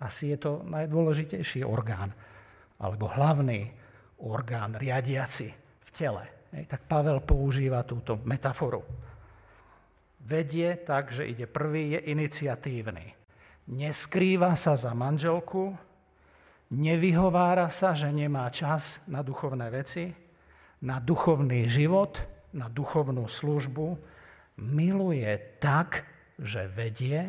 Asi 0.00 0.32
je 0.32 0.38
to 0.40 0.64
najdôležitejší 0.64 1.60
orgán, 1.66 2.14
alebo 2.80 3.10
hlavný 3.10 3.68
orgán 4.24 4.80
riadiaci 4.80 5.52
v 5.84 5.90
tele. 5.92 6.24
Hej? 6.56 6.64
Tak 6.70 6.88
Pavel 6.88 7.20
používa 7.20 7.84
túto 7.84 8.16
metaforu. 8.24 8.80
Vedie 10.24 10.78
tak, 10.80 11.12
že 11.12 11.28
ide 11.28 11.44
prvý, 11.44 11.98
je 11.98 12.00
iniciatívny. 12.14 13.19
Neskrýva 13.70 14.58
sa 14.58 14.74
za 14.74 14.90
manželku, 14.92 15.78
Nevyhovára 16.70 17.66
sa, 17.66 17.98
že 17.98 18.14
nemá 18.14 18.46
čas 18.54 19.02
na 19.10 19.26
duchovné 19.26 19.74
veci, 19.74 20.14
na 20.86 21.02
duchovný 21.02 21.66
život, 21.66 22.22
na 22.54 22.70
duchovnú 22.70 23.26
službu. 23.26 23.98
Miluje 24.62 25.34
tak, 25.58 26.06
že 26.38 26.70
vedie 26.70 27.26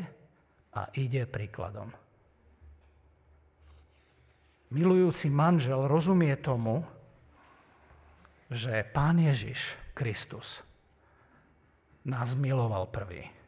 a 0.77 0.93
ide 0.93 1.25
príkladom. 1.25 1.89
Milujúci 4.71 5.33
manžel 5.33 5.89
rozumie 5.89 6.37
tomu, 6.37 6.85
že 8.53 8.85
Pán 8.93 9.17
Ježiš 9.17 9.73
Kristus 9.97 10.61
nás 12.05 12.37
miloval 12.37 12.93
prvý. 12.93 13.40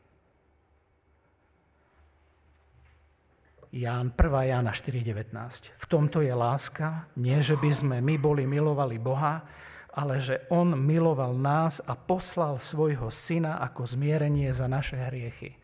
Ján, 3.74 4.14
1. 4.14 4.54
Jána 4.54 4.70
4.19. 4.70 5.74
V 5.74 5.86
tomto 5.90 6.22
je 6.22 6.30
láska, 6.30 7.10
nie 7.18 7.42
že 7.42 7.58
by 7.58 7.72
sme 7.74 7.98
my 8.06 8.22
boli 8.22 8.46
milovali 8.46 9.02
Boha, 9.02 9.50
ale 9.98 10.22
že 10.22 10.46
On 10.54 10.78
miloval 10.78 11.34
nás 11.34 11.82
a 11.82 11.98
poslal 11.98 12.62
svojho 12.62 13.10
syna 13.10 13.58
ako 13.66 13.90
zmierenie 13.90 14.54
za 14.54 14.70
naše 14.70 15.02
hriechy. 15.02 15.58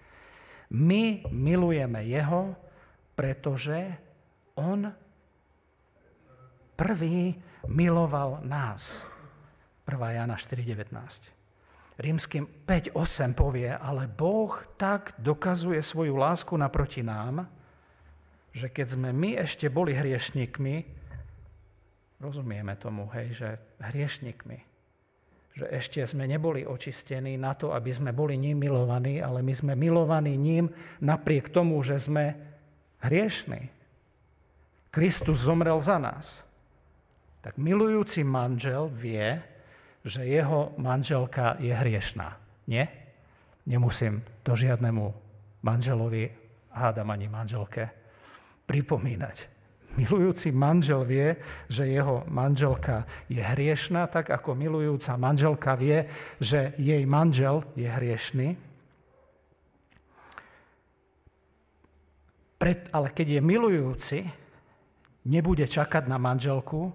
My 0.73 1.21
milujeme 1.29 2.01
Jeho, 2.01 2.57
pretože 3.13 3.77
On 4.57 4.89
prvý 6.73 7.37
miloval 7.69 8.41
nás. 8.41 9.05
1. 9.85 10.17
Jana 10.17 10.33
4.19. 10.33 12.01
Rímským 12.01 12.65
5.8 12.65 13.37
povie, 13.37 13.69
ale 13.69 14.09
Boh 14.09 14.49
tak 14.81 15.13
dokazuje 15.21 15.77
svoju 15.85 16.17
lásku 16.17 16.57
naproti 16.57 17.05
nám, 17.05 17.58
že 18.53 18.67
keď 18.69 18.87
sme 18.97 19.09
my 19.13 19.39
ešte 19.39 19.69
boli 19.69 19.93
hriešnikmi, 19.93 20.75
rozumieme 22.19 22.75
tomu, 22.75 23.07
hej, 23.15 23.27
že 23.31 23.49
hriešnikmi, 23.79 24.59
že 25.59 25.65
ešte 25.71 26.03
sme 26.05 26.27
neboli 26.29 26.63
očistení 26.63 27.35
na 27.35 27.55
to, 27.55 27.75
aby 27.75 27.91
sme 27.91 28.15
boli 28.15 28.39
ním 28.39 28.63
milovaní, 28.63 29.19
ale 29.19 29.43
my 29.43 29.53
sme 29.55 29.73
milovaní 29.75 30.39
ním 30.39 30.71
napriek 31.03 31.51
tomu, 31.51 31.79
že 31.83 31.99
sme 31.99 32.35
hriešní. 33.03 33.71
Kristus 34.89 35.45
zomrel 35.45 35.77
za 35.83 36.01
nás. 36.01 36.41
Tak 37.39 37.55
milujúci 37.55 38.25
manžel 38.25 38.91
vie, 38.91 39.39
že 40.03 40.27
jeho 40.27 40.75
manželka 40.75 41.55
je 41.59 41.71
hriešná. 41.71 42.35
Nie? 42.67 42.87
Nemusím 43.67 44.25
to 44.43 44.55
žiadnemu 44.55 45.13
manželovi, 45.61 46.31
hádam 46.73 47.11
ani 47.11 47.27
manželke, 47.27 47.98
pripomínať. 48.69 49.57
Milujúci 49.97 50.53
manžel 50.53 51.01
vie, 51.01 51.33
že 51.65 51.89
jeho 51.89 52.21
manželka 52.29 53.09
je 53.25 53.41
hriešná, 53.41 54.05
tak 54.05 54.29
ako 54.29 54.53
milujúca 54.53 55.17
manželka 55.17 55.73
vie, 55.73 56.05
že 56.37 56.77
jej 56.77 57.01
manžel 57.09 57.65
je 57.73 57.89
hriešný. 57.89 58.47
Ale 62.93 63.07
keď 63.09 63.39
je 63.39 63.41
milujúci, 63.41 64.19
nebude 65.25 65.65
čakať 65.65 66.05
na 66.05 66.21
manželku, 66.21 66.93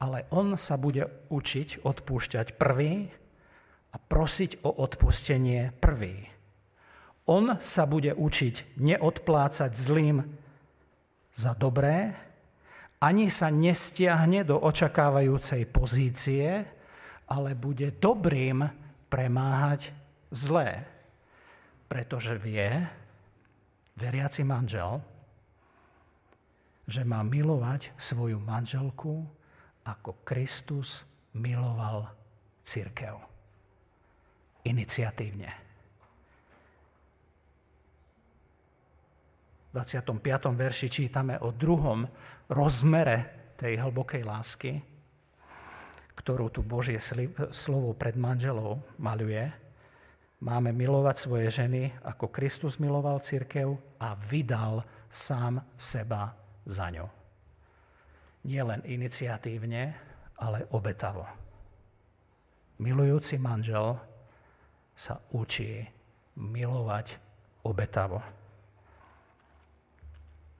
ale 0.00 0.24
on 0.32 0.56
sa 0.56 0.80
bude 0.80 1.04
učiť 1.28 1.84
odpúšťať 1.84 2.56
prvý 2.56 3.12
a 3.92 3.96
prosiť 4.00 4.64
o 4.64 4.70
odpustenie 4.72 5.76
prvý. 5.76 6.24
On 7.24 7.56
sa 7.60 7.84
bude 7.88 8.12
učiť 8.16 8.76
neodplácať 8.80 9.70
zlým 9.72 10.43
za 11.34 11.52
dobré, 11.58 12.14
ani 13.02 13.28
sa 13.28 13.50
nestiahne 13.50 14.46
do 14.46 14.56
očakávajúcej 14.62 15.66
pozície, 15.68 16.62
ale 17.28 17.58
bude 17.58 17.92
dobrým 17.98 18.64
premáhať 19.10 19.92
zlé. 20.32 20.86
Pretože 21.90 22.38
vie, 22.40 22.70
veriaci 23.98 24.46
manžel, 24.46 25.02
že 26.88 27.04
má 27.04 27.20
milovať 27.20 27.92
svoju 27.98 28.40
manželku, 28.40 29.24
ako 29.84 30.24
Kristus 30.24 31.04
miloval 31.36 32.08
církev. 32.64 33.20
Iniciatívne. 34.64 35.63
25. 39.74 40.54
verši 40.54 40.86
čítame 40.86 41.34
o 41.42 41.50
druhom 41.50 42.06
rozmere 42.46 43.50
tej 43.58 43.82
hlbokej 43.82 44.22
lásky, 44.22 44.78
ktorú 46.14 46.46
tu 46.46 46.62
Božie 46.62 47.02
slovo 47.50 47.90
pred 47.98 48.14
manželov 48.14 48.78
maluje. 49.02 49.50
Máme 50.46 50.70
milovať 50.70 51.16
svoje 51.18 51.50
ženy, 51.50 51.90
ako 52.06 52.30
Kristus 52.30 52.78
miloval 52.78 53.18
církev 53.18 53.74
a 53.98 54.14
vydal 54.14 54.86
sám 55.10 55.58
seba 55.74 56.38
za 56.62 56.94
ňo. 56.94 57.10
Nie 58.46 58.62
len 58.62 58.78
iniciatívne, 58.86 59.82
ale 60.38 60.70
obetavo. 60.70 61.26
Milujúci 62.78 63.42
manžel 63.42 63.98
sa 64.94 65.18
učí 65.34 65.82
milovať 66.38 67.18
obetavo. 67.66 68.43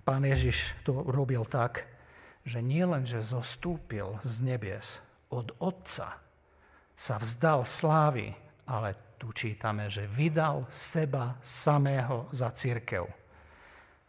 Pán 0.05 0.23
Ježiš 0.29 0.77
to 0.85 1.01
robil 1.05 1.49
tak, 1.49 1.88
že 2.45 2.61
nie 2.61 2.85
len, 2.85 3.09
že 3.09 3.25
zostúpil 3.25 4.21
z 4.21 4.45
nebies 4.45 5.01
od 5.33 5.57
Otca, 5.59 6.21
sa 6.95 7.17
vzdal 7.17 7.64
slávy 7.64 8.37
ale 8.64 9.17
tu 9.21 9.33
čítame, 9.33 9.93
že 9.93 10.09
vydal 10.09 10.69
seba 10.73 11.37
samého 11.45 12.29
za 12.33 12.51
církev. 12.53 13.05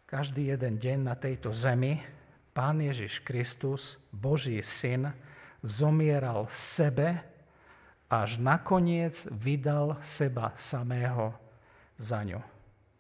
Každý 0.06 0.56
jeden 0.56 0.80
deň 0.80 0.98
na 1.04 1.16
tejto 1.16 1.52
zemi 1.52 2.00
Pán 2.56 2.80
Ježiš 2.80 3.20
Kristus, 3.20 4.00
Boží 4.16 4.64
syn, 4.64 5.12
zomieral 5.60 6.48
sebe, 6.48 7.20
až 8.08 8.40
nakoniec 8.40 9.28
vydal 9.28 10.00
seba 10.00 10.56
samého 10.56 11.36
za 12.00 12.24
ňu, 12.24 12.40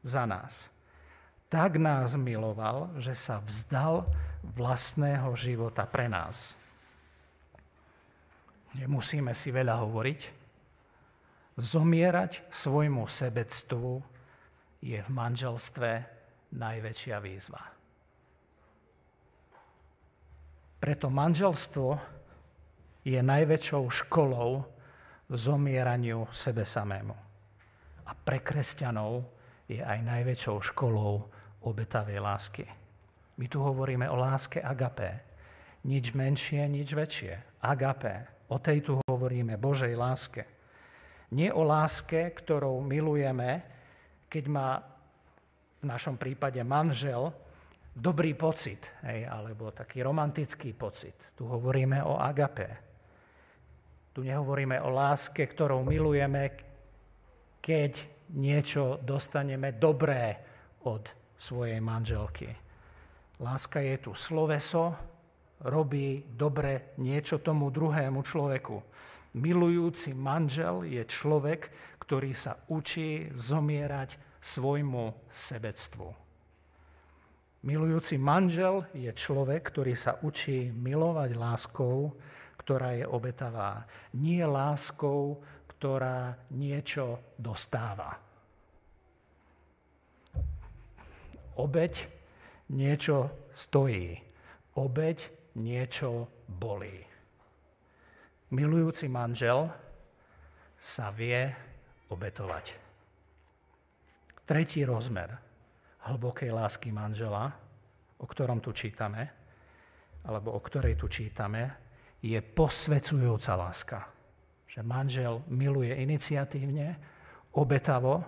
za 0.03 0.27
nás. 0.27 0.67
Tak 1.49 1.77
nás 1.77 2.17
miloval, 2.17 2.97
že 2.97 3.13
sa 3.13 3.37
vzdal 3.39 4.05
vlastného 4.55 5.29
života 5.37 5.85
pre 5.85 6.09
nás. 6.09 6.57
Nemusíme 8.75 9.31
si 9.31 9.55
veľa 9.55 9.79
hovoriť. 9.79 10.21
Zomierať 11.55 12.51
svojmu 12.51 13.07
sebectvu 13.07 14.03
je 14.83 14.99
v 14.99 15.09
manželstve 15.09 15.91
najväčšia 16.51 17.17
výzva. 17.23 17.63
Preto 20.75 21.07
manželstvo 21.07 21.87
je 23.07 23.17
najväčšou 23.21 23.83
školou 24.05 24.65
zomieraniu 25.31 26.27
sebe 26.29 26.67
samému. 26.67 27.15
A 28.05 28.11
pre 28.13 28.43
kresťanov 28.43 29.25
je 29.65 29.81
aj 29.81 29.99
najväčšou 30.05 30.57
školou 30.75 31.34
obetavej 31.65 32.21
lásky. 32.21 32.65
My 33.35 33.45
tu 33.51 33.59
hovoríme 33.59 34.07
o 34.07 34.15
láske 34.15 34.63
agapé. 34.63 35.25
Nič 35.85 36.15
menšie, 36.15 36.65
nič 36.69 36.93
väčšie. 36.95 37.61
Agapé. 37.61 38.45
O 38.53 38.61
tej 38.61 38.85
tu 38.85 38.93
hovoríme, 39.09 39.57
Božej 39.57 39.97
láske. 39.97 40.45
Nie 41.33 41.49
o 41.51 41.65
láske, 41.65 42.31
ktorou 42.31 42.79
milujeme, 42.85 43.65
keď 44.29 44.43
má 44.47 44.77
v 45.81 45.85
našom 45.85 46.15
prípade 46.15 46.61
manžel 46.61 47.33
dobrý 47.95 48.37
pocit, 48.37 48.93
hej, 49.03 49.25
alebo 49.25 49.73
taký 49.73 50.05
romantický 50.05 50.77
pocit. 50.77 51.33
Tu 51.33 51.43
hovoríme 51.43 52.05
o 52.05 52.21
agapé. 52.21 52.69
Tu 54.15 54.23
nehovoríme 54.23 54.79
o 54.79 54.89
láske, 54.93 55.43
ktorou 55.43 55.83
milujeme, 55.83 56.55
keď 57.59 57.93
niečo 58.37 59.01
dostaneme 59.03 59.75
dobré 59.75 60.39
od 60.87 61.24
svojej 61.45 61.77
manželky. 61.77 62.49
Láska 63.37 63.85
je 63.85 64.09
tu 64.09 64.11
sloveso, 64.17 64.97
robí 65.61 66.25
dobre 66.25 66.97
niečo 66.97 67.37
tomu 67.37 67.69
druhému 67.69 68.25
človeku. 68.25 68.81
Milujúci 69.37 70.17
manžel 70.17 70.87
je 70.89 71.05
človek, 71.05 71.69
ktorý 72.01 72.31
sa 72.33 72.57
učí 72.71 73.29
zomierať 73.35 74.41
svojmu 74.41 75.29
sebectvu. 75.29 76.07
Milujúci 77.65 78.15
manžel 78.21 78.85
je 78.93 79.09
človek, 79.09 79.61
ktorý 79.73 79.93
sa 79.97 80.21
učí 80.21 80.69
milovať 80.69 81.29
láskou, 81.33 82.13
ktorá 82.61 82.97
je 82.97 83.05
obetavá. 83.05 83.89
Nie 84.15 84.45
láskou, 84.45 85.41
ktorá 85.75 86.39
niečo 86.53 87.35
dostáva. 87.35 88.24
Obeď 91.55 92.07
niečo 92.71 93.31
stojí. 93.55 94.19
Obeď 94.75 95.31
niečo 95.55 96.27
bolí. 96.51 96.99
Milujúci 98.51 99.07
manžel 99.07 99.71
sa 100.75 101.09
vie 101.15 101.49
obetovať. 102.11 102.65
Tretí 104.45 104.85
rozmer 104.85 105.33
hlbokej 106.05 106.53
lásky 106.53 106.93
manžela, 106.93 107.49
o 108.21 108.25
ktorom 108.29 108.61
tu 108.61 108.69
čítame, 108.69 109.25
alebo 110.29 110.53
o 110.53 110.61
ktorej 110.61 110.93
tu 110.93 111.09
čítame, 111.09 111.63
je 112.21 112.37
posvecujúca 112.41 113.53
láska. 113.57 113.99
Že 114.69 114.81
manžel 114.85 115.33
miluje 115.49 115.93
iniciatívne, 115.97 116.87
obetavo 117.57 118.21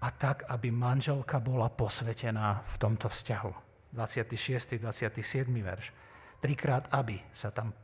a 0.00 0.08
tak, 0.08 0.48
aby 0.48 0.72
manželka 0.72 1.36
bola 1.40 1.68
posvetená 1.68 2.64
v 2.64 2.74
tomto 2.80 3.12
vzťahu. 3.12 3.52
26. 3.92 4.80
27. 4.80 5.50
verš. 5.60 5.92
Trikrát 6.40 6.88
aby 6.88 7.20
sa 7.36 7.52
tam 7.52 7.76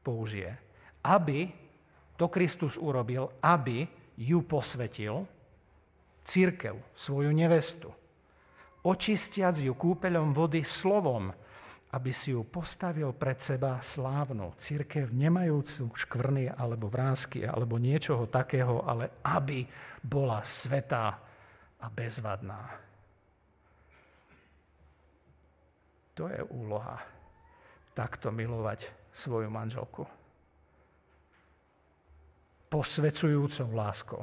použije. 0.00 0.56
Aby, 1.04 1.52
to 2.16 2.32
Kristus 2.32 2.80
urobil, 2.80 3.28
aby 3.44 3.84
ju 4.16 4.40
posvetil, 4.44 5.28
církev, 6.24 6.76
svoju 6.96 7.32
nevestu, 7.32 7.92
očistiac 8.84 9.56
ju 9.60 9.72
kúpeľom 9.76 10.32
vody 10.32 10.64
slovom, 10.64 11.32
aby 11.90 12.10
si 12.14 12.30
ju 12.30 12.46
postavil 12.46 13.10
pred 13.12 13.36
seba 13.42 13.82
slávnu, 13.82 14.54
církev 14.54 15.10
nemajúcu 15.10 15.90
škvrny 15.92 16.54
alebo 16.54 16.86
vrázky 16.86 17.42
alebo 17.42 17.82
niečoho 17.82 18.30
takého, 18.30 18.86
ale 18.86 19.20
aby 19.26 19.66
bola 20.00 20.38
svetá 20.46 21.29
a 21.80 21.86
bezvadná. 21.88 22.80
To 26.14 26.28
je 26.28 26.40
úloha. 26.52 27.00
Takto 27.96 28.28
milovať 28.28 28.92
svoju 29.08 29.48
manželku. 29.48 30.04
Posvecujúcou 32.68 33.68
láskou. 33.72 34.22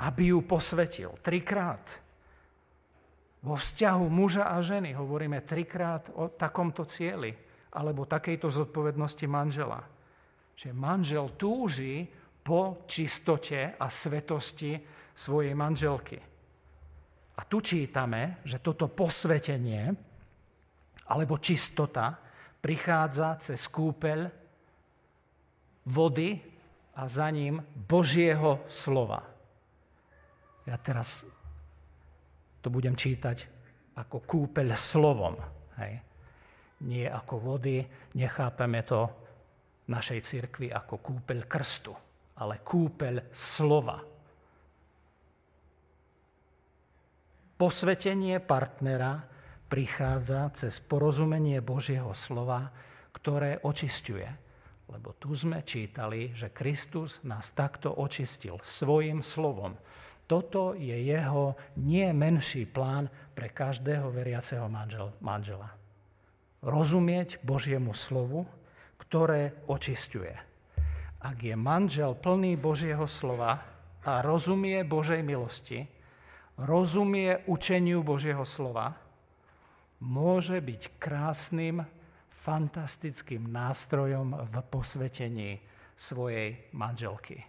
Aby 0.00 0.34
ju 0.34 0.42
posvetil 0.42 1.14
trikrát. 1.22 2.00
Vo 3.44 3.54
vzťahu 3.60 4.08
muža 4.08 4.48
a 4.48 4.58
ženy 4.64 4.96
hovoríme 4.96 5.44
trikrát 5.44 6.08
o 6.16 6.32
takomto 6.32 6.88
cieli 6.88 7.30
alebo 7.76 8.08
takejto 8.08 8.48
zodpovednosti 8.48 9.26
manžela. 9.28 9.84
Že 10.56 10.72
manžel 10.72 11.36
túži 11.36 12.08
po 12.40 12.88
čistote 12.88 13.76
a 13.76 13.86
svetosti 13.92 14.93
svojej 15.14 15.54
manželky. 15.54 16.18
A 17.34 17.42
tu 17.46 17.58
čítame, 17.62 18.42
že 18.46 18.62
toto 18.62 18.90
posvetenie 18.90 19.90
alebo 21.10 21.38
čistota 21.38 22.14
prichádza 22.62 23.38
cez 23.42 23.66
kúpeľ 23.70 24.26
vody 25.90 26.38
a 26.94 27.02
za 27.10 27.28
ním 27.30 27.58
Božieho 27.74 28.64
slova. 28.70 29.20
Ja 30.64 30.80
teraz 30.80 31.28
to 32.64 32.72
budem 32.72 32.96
čítať 32.96 33.50
ako 34.00 34.24
kúpeľ 34.24 34.72
slovom. 34.72 35.36
Hej. 35.76 36.00
Nie 36.88 37.12
ako 37.12 37.54
vody, 37.54 37.84
nechápeme 38.16 38.80
to 38.86 39.10
v 39.84 39.88
našej 39.92 40.20
cirkvi 40.24 40.72
ako 40.72 40.96
kúpeľ 41.02 41.38
krstu, 41.44 41.92
ale 42.40 42.64
kúpeľ 42.64 43.28
slova. 43.36 44.13
Posvetenie 47.64 48.44
partnera 48.44 49.24
prichádza 49.72 50.52
cez 50.52 50.84
porozumenie 50.84 51.64
Božieho 51.64 52.12
slova, 52.12 52.68
ktoré 53.16 53.56
očisťuje. 53.64 54.28
Lebo 54.92 55.16
tu 55.16 55.32
sme 55.32 55.64
čítali, 55.64 56.28
že 56.36 56.52
Kristus 56.52 57.24
nás 57.24 57.56
takto 57.56 57.88
očistil 57.88 58.60
svojim 58.60 59.24
slovom. 59.24 59.80
Toto 60.28 60.76
je 60.76 60.92
jeho 60.92 61.56
nie 61.80 62.04
menší 62.12 62.68
plán 62.68 63.08
pre 63.32 63.48
každého 63.48 64.12
veriaceho 64.12 64.68
manžel, 64.68 65.16
manžela. 65.24 65.72
Rozumieť 66.60 67.40
Božiemu 67.40 67.96
slovu, 67.96 68.44
ktoré 69.00 69.56
očisťuje. 69.72 70.34
Ak 71.24 71.40
je 71.40 71.56
manžel 71.56 72.12
plný 72.12 72.60
Božieho 72.60 73.08
slova 73.08 73.64
a 74.04 74.20
rozumie 74.20 74.84
Božej 74.84 75.24
milosti, 75.24 75.93
rozumie 76.58 77.42
učeniu 77.50 78.06
Božieho 78.06 78.46
slova, 78.46 78.94
môže 80.04 80.60
byť 80.60 81.00
krásnym, 81.00 81.82
fantastickým 82.28 83.48
nástrojom 83.48 84.36
v 84.44 84.54
posvetení 84.68 85.50
svojej 85.96 86.68
manželky. 86.76 87.40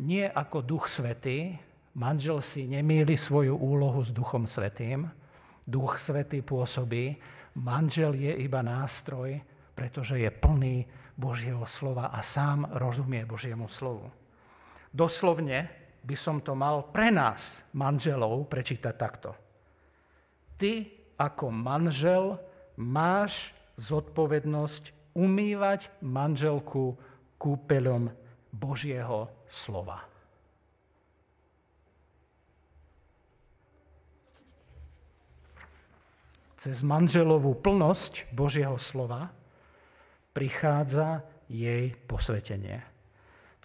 Nie 0.00 0.30
ako 0.30 0.62
duch 0.62 0.86
svetý, 0.88 1.58
manžel 1.98 2.40
si 2.40 2.70
nemýli 2.70 3.18
svoju 3.18 3.58
úlohu 3.58 4.00
s 4.00 4.14
duchom 4.14 4.46
svetým, 4.46 5.10
duch 5.66 6.00
svetý 6.00 6.40
pôsobí, 6.40 7.18
manžel 7.58 8.14
je 8.16 8.32
iba 8.38 8.62
nástroj, 8.62 9.42
pretože 9.74 10.16
je 10.16 10.30
plný 10.30 10.86
Božieho 11.18 11.66
slova 11.66 12.14
a 12.14 12.22
sám 12.22 12.70
rozumie 12.78 13.26
Božiemu 13.26 13.66
slovu. 13.66 14.06
Doslovne 14.94 15.77
by 16.08 16.16
som 16.16 16.40
to 16.40 16.56
mal 16.56 16.88
pre 16.88 17.12
nás, 17.12 17.68
manželov, 17.76 18.48
prečítať 18.48 18.94
takto. 18.96 19.36
Ty 20.56 20.88
ako 21.20 21.52
manžel 21.52 22.40
máš 22.80 23.52
zodpovednosť 23.76 25.12
umývať 25.12 25.92
manželku 26.00 26.96
kúpeľom 27.36 28.08
Božieho 28.56 29.28
slova. 29.52 30.00
Cez 36.58 36.82
manželovú 36.82 37.54
plnosť 37.60 38.32
Božieho 38.34 38.80
slova 38.80 39.30
prichádza 40.32 41.22
jej 41.46 41.94
posvetenie. 42.08 42.87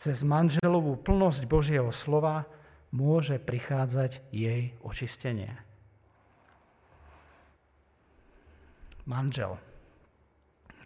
Cez 0.03 0.19
manželovú 0.27 0.99
plnosť 0.99 1.47
Božieho 1.47 1.87
slova 1.95 2.43
môže 2.91 3.39
prichádzať 3.39 4.19
jej 4.35 4.75
očistenie. 4.83 5.55
Manžel, 9.07 9.55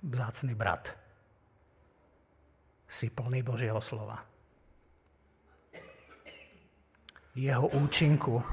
vzácný 0.06 0.53
brat, 0.53 0.93
si 2.86 3.10
plný 3.10 3.41
Božieho 3.41 3.82
slova. 3.82 4.21
Jeho 7.34 7.73
účinku, 7.73 8.45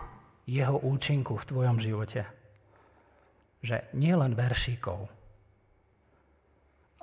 jeho 0.49 0.81
účinku 0.81 1.37
v 1.37 1.45
tvojom 1.45 1.77
živote. 1.77 2.25
Že 3.61 3.93
nie 4.01 4.17
len 4.17 4.33
veršíkov, 4.33 5.13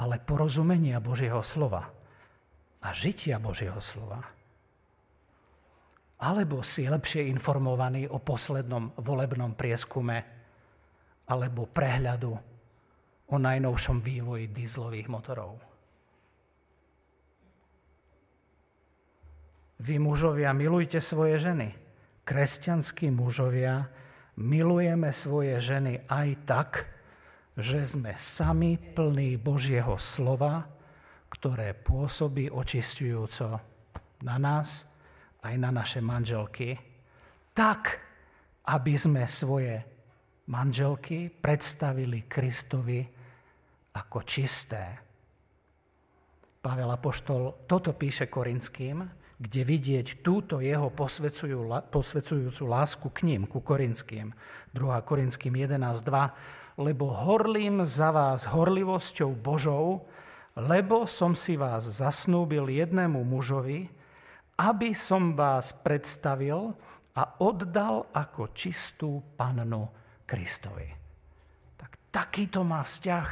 ale 0.01 0.17
porozumenia 0.17 0.97
Božieho 0.97 1.45
slova 1.45 2.00
a 2.81 2.87
žitia 2.93 3.37
Božieho 3.37 3.77
slova. 3.77 4.21
Alebo 6.21 6.61
si 6.61 6.85
lepšie 6.85 7.29
informovaný 7.29 8.05
o 8.09 8.21
poslednom 8.21 8.93
volebnom 8.97 9.57
prieskume 9.57 10.17
alebo 11.29 11.69
prehľadu 11.69 12.33
o 13.31 13.35
najnovšom 13.39 13.97
vývoji 14.03 14.51
dízlových 14.53 15.07
motorov. 15.09 15.57
Vy 19.81 19.97
mužovia 19.97 20.53
milujte 20.53 21.01
svoje 21.01 21.41
ženy. 21.41 21.73
Kresťanskí 22.21 23.09
mužovia 23.09 23.89
milujeme 24.37 25.09
svoje 25.09 25.57
ženy 25.57 26.05
aj 26.05 26.29
tak, 26.45 26.69
že 27.57 27.81
sme 27.81 28.13
sami 28.13 28.77
plní 28.77 29.41
Božieho 29.41 29.97
slova, 29.97 30.69
ktoré 31.41 31.73
pôsobí 31.73 32.53
očistujúco 32.53 33.57
na 34.21 34.37
nás, 34.37 34.85
aj 35.41 35.57
na 35.57 35.73
naše 35.73 35.97
manželky, 35.97 36.77
tak, 37.57 37.97
aby 38.69 38.93
sme 38.93 39.25
svoje 39.25 39.81
manželky 40.53 41.33
predstavili 41.33 42.29
Kristovi 42.29 43.01
ako 43.97 44.21
čisté. 44.21 45.01
Pavel 46.61 46.93
Apoštol 46.93 47.65
toto 47.65 47.97
píše 47.97 48.29
Korinským, 48.29 49.01
kde 49.41 49.61
vidieť 49.65 50.21
túto 50.21 50.61
jeho 50.61 50.93
posvedzujúcu 50.93 52.63
lásku 52.69 53.09
k 53.09 53.19
ním, 53.25 53.49
ku 53.49 53.65
Korinským. 53.65 54.29
2. 54.77 55.09
Korinským 55.09 55.57
11.2. 55.57 56.85
Lebo 56.85 57.09
horlím 57.09 57.81
za 57.89 58.13
vás 58.13 58.45
horlivosťou 58.45 59.33
Božou, 59.33 60.05
lebo 60.67 61.09
som 61.09 61.33
si 61.33 61.57
vás 61.57 61.89
zasnúbil 61.89 62.69
jednému 62.69 63.25
mužovi, 63.25 63.89
aby 64.61 64.93
som 64.93 65.33
vás 65.33 65.73
predstavil 65.73 66.77
a 67.17 67.23
oddal 67.41 68.07
ako 68.13 68.53
čistú 68.53 69.21
pannu 69.33 69.89
Kristovi. 70.29 70.87
Tak 71.75 72.13
takýto 72.13 72.61
má 72.61 72.85
vzťah 72.85 73.27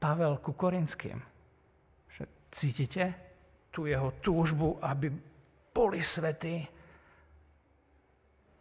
Pavel 0.00 0.40
ku 0.40 0.56
Korinským. 0.56 1.20
Cítite? 2.48 3.28
tú 3.78 3.86
jeho 3.86 4.10
túžbu, 4.18 4.74
aby 4.82 5.12
boli 5.70 6.02
svetí 6.02 6.66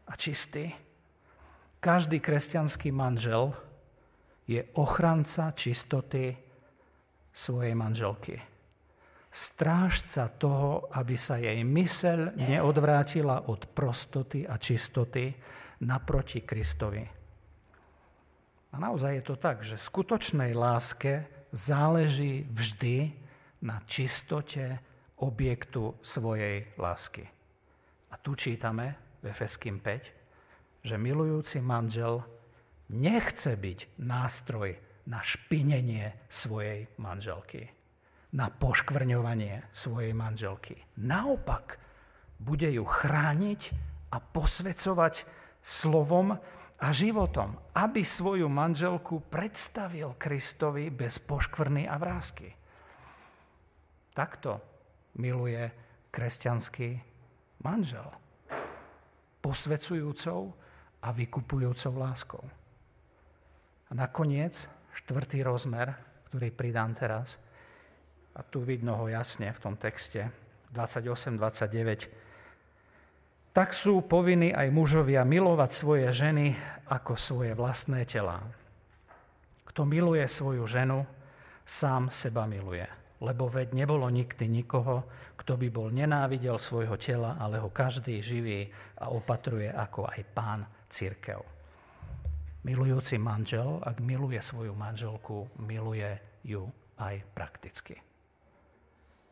a 0.07 0.13
čistí. 0.13 0.69
Každý 1.81 2.21
kresťanský 2.21 2.93
manžel 2.93 3.49
je 4.45 4.61
ochranca 4.77 5.51
čistoty 5.57 6.37
svojej 7.37 7.77
manželky. 7.77 8.41
Strážca 9.29 10.33
toho, 10.41 10.89
aby 10.97 11.13
sa 11.13 11.37
jej 11.37 11.61
myseľ 11.61 12.33
neodvrátila 12.33 13.45
od 13.53 13.69
prostoty 13.69 14.49
a 14.49 14.57
čistoty 14.57 15.29
naproti 15.85 16.41
Kristovi. 16.41 17.05
A 18.73 18.75
naozaj 18.81 19.21
je 19.21 19.23
to 19.23 19.35
tak, 19.37 19.61
že 19.61 19.77
skutočnej 19.77 20.57
láske 20.57 21.29
záleží 21.53 22.49
vždy 22.49 23.13
na 23.61 23.85
čistote 23.85 24.81
objektu 25.21 25.93
svojej 26.01 26.73
lásky. 26.77 27.25
A 28.09 28.15
tu 28.17 28.33
čítame 28.33 29.17
v 29.21 29.29
Efeským 29.29 29.77
5, 29.77 30.81
že 30.81 30.95
milujúci 30.97 31.61
manžel 31.61 32.25
nechce 32.89 33.53
byť 33.53 34.01
nástroj 34.01 34.86
na 35.07 35.23
špinenie 35.23 36.27
svojej 36.27 36.91
manželky, 36.99 37.71
na 38.35 38.51
poškvrňovanie 38.51 39.71
svojej 39.71 40.11
manželky. 40.11 40.75
Naopak, 40.99 41.79
bude 42.37 42.69
ju 42.69 42.85
chrániť 42.85 43.61
a 44.13 44.21
posvecovať 44.21 45.25
slovom 45.63 46.37
a 46.77 46.87
životom, 46.93 47.57
aby 47.73 48.05
svoju 48.05 48.45
manželku 48.45 49.25
predstavil 49.25 50.13
Kristovi 50.19 50.93
bez 50.93 51.17
poškvrny 51.17 51.89
a 51.89 51.97
vrázky. 51.97 52.53
Takto 54.13 54.61
miluje 55.17 55.65
kresťanský 56.13 56.89
manžel. 57.65 58.05
Posvecujúcou 59.41 60.53
a 61.01 61.09
vykupujúcou 61.09 61.93
láskou. 61.97 62.43
A 63.87 63.91
nakoniec 63.95 64.76
štvrtý 64.97 65.45
rozmer, 65.45 65.93
ktorý 66.29 66.49
pridám 66.49 66.97
teraz, 66.97 67.37
a 68.37 68.45
tu 68.45 68.61
vidno 68.61 68.93
ho 68.97 69.09
jasne 69.09 69.53
v 69.53 69.59
tom 69.61 69.77
texte, 69.77 70.29
28-29, 70.73 72.09
tak 73.53 73.73
sú 73.73 74.01
povinní 74.05 74.53
aj 74.53 74.69
mužovia 74.69 75.25
milovať 75.25 75.71
svoje 75.73 76.13
ženy 76.13 76.53
ako 76.89 77.17
svoje 77.17 77.53
vlastné 77.57 78.05
telá. 78.05 78.41
Kto 79.65 79.85
miluje 79.89 80.27
svoju 80.29 80.67
ženu, 80.69 81.05
sám 81.65 82.13
seba 82.13 82.45
miluje 82.45 82.85
lebo 83.21 83.49
veď 83.49 83.73
nebolo 83.73 84.05
nikdy 84.09 84.45
nikoho, 84.45 85.05
kto 85.37 85.57
by 85.57 85.67
bol 85.73 85.89
nenávidel 85.89 86.61
svojho 86.61 86.97
tela, 87.01 87.37
ale 87.41 87.57
ho 87.57 87.73
každý 87.73 88.21
živí 88.21 88.69
a 89.01 89.09
opatruje 89.09 89.73
ako 89.73 90.05
aj 90.05 90.21
pán 90.33 90.61
církev. 90.89 91.56
Milujúci 92.67 93.15
manžel, 93.15 93.79
ak 93.79 94.03
miluje 94.03 94.43
svoju 94.43 94.75
manželku, 94.75 95.47
miluje 95.63 96.19
ju 96.43 96.67
aj 96.99 97.23
prakticky. 97.31 97.95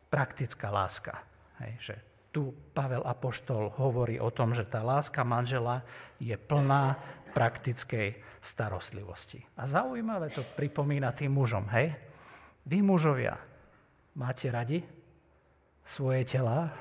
Praktická 0.08 0.72
láska. 0.72 1.20
Hej, 1.60 1.72
že 1.76 1.94
tu 2.32 2.56
Pavel 2.72 3.04
Apoštol 3.04 3.76
hovorí 3.76 4.16
o 4.16 4.32
tom, 4.32 4.56
že 4.56 4.64
tá 4.64 4.80
láska 4.80 5.20
manžela 5.20 5.84
je 6.16 6.32
plná 6.32 6.96
praktickej 7.36 8.40
starostlivosti. 8.40 9.44
A 9.60 9.68
zaujímavé 9.68 10.32
to 10.32 10.40
pripomína 10.56 11.12
tým 11.12 11.36
mužom, 11.36 11.68
hej? 11.76 11.92
Vy 12.64 12.80
mužovia, 12.80 13.36
Máte 14.16 14.48
radi 14.48 14.80
svoje 15.84 16.24
tela? 16.24 16.72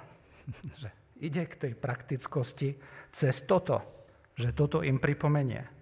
že 0.82 0.88
ide 1.20 1.44
k 1.44 1.68
tej 1.68 1.74
praktickosti 1.76 2.80
cez 3.12 3.44
toto, 3.44 4.08
že 4.40 4.56
toto 4.56 4.80
im 4.80 5.04
pripomenie. 5.04 5.75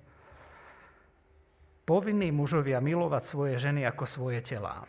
Povinní 1.83 2.31
mužovia 2.31 2.79
milovať 2.79 3.23
svoje 3.23 3.55
ženy 3.59 3.83
ako 3.83 4.03
svoje 4.07 4.39
telá. 4.39 4.87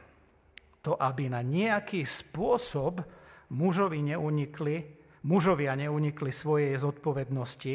To, 0.86 0.94
aby 0.94 1.26
na 1.32 1.42
nejaký 1.42 2.06
spôsob 2.06 3.02
mužovi 3.50 4.04
neunikli, 4.14 4.84
mužovia 5.26 5.74
neunikli 5.74 6.30
svojej 6.30 6.76
zodpovednosti, 6.78 7.74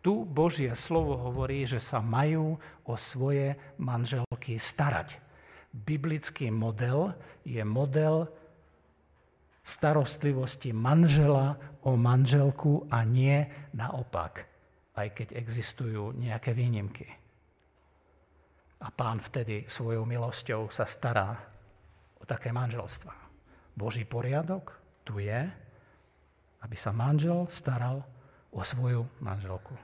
tu 0.00 0.24
Božie 0.24 0.72
slovo 0.78 1.18
hovorí, 1.18 1.66
že 1.66 1.82
sa 1.82 2.00
majú 2.00 2.56
o 2.86 2.94
svoje 2.96 3.58
manželky 3.76 4.56
starať 4.56 5.30
biblický 5.72 6.50
model 6.50 7.14
je 7.46 7.62
model 7.62 8.26
starostlivosti 9.62 10.74
manžela 10.74 11.56
o 11.86 11.94
manželku 11.94 12.90
a 12.90 13.06
nie 13.06 13.46
naopak, 13.74 14.50
aj 14.98 15.08
keď 15.14 15.28
existujú 15.38 16.10
nejaké 16.18 16.50
výnimky. 16.50 17.06
A 18.80 18.88
pán 18.88 19.20
vtedy 19.20 19.68
svojou 19.68 20.08
milosťou 20.08 20.72
sa 20.72 20.88
stará 20.88 21.36
o 22.16 22.24
také 22.24 22.52
manželstva. 22.52 23.12
Boží 23.76 24.08
poriadok 24.08 24.76
tu 25.04 25.20
je, 25.20 25.48
aby 26.60 26.76
sa 26.76 26.92
manžel 26.92 27.48
staral 27.52 28.04
o 28.52 28.60
svoju 28.64 29.04
manželku. 29.20 29.76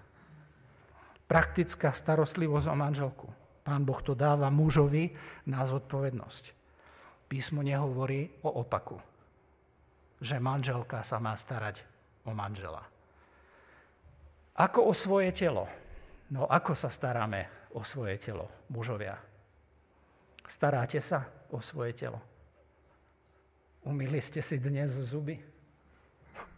Praktická 1.29 1.93
starostlivosť 1.93 2.67
o 2.73 2.77
manželku 2.77 3.29
Pán 3.67 3.83
Boh 3.83 3.99
to 3.99 4.15
dáva 4.15 4.47
mužovi 4.47 5.11
na 5.51 5.67
zodpovednosť. 5.67 6.55
Písmo 7.27 7.67
nehovorí 7.67 8.31
o 8.47 8.63
opaku. 8.63 9.03
že 10.17 10.41
manželka 10.41 11.05
sa 11.05 11.21
má 11.21 11.37
starať 11.37 11.85
o 12.25 12.33
manžela. 12.33 12.81
Ako 14.57 14.89
o 14.89 14.93
svoje 14.97 15.29
telo? 15.37 15.69
No 16.33 16.49
ako 16.49 16.73
sa 16.73 16.89
staráme 16.89 17.66
o 17.77 17.85
svoje 17.85 18.17
telo, 18.17 18.49
mužovia? 18.73 19.21
Staráte 20.49 20.97
sa 21.05 21.29
o 21.53 21.61
svoje 21.61 21.93
telo? 21.93 22.17
Umýli 23.85 24.19
ste 24.25 24.41
si 24.41 24.57
dnes 24.57 24.97
zuby? 24.97 25.37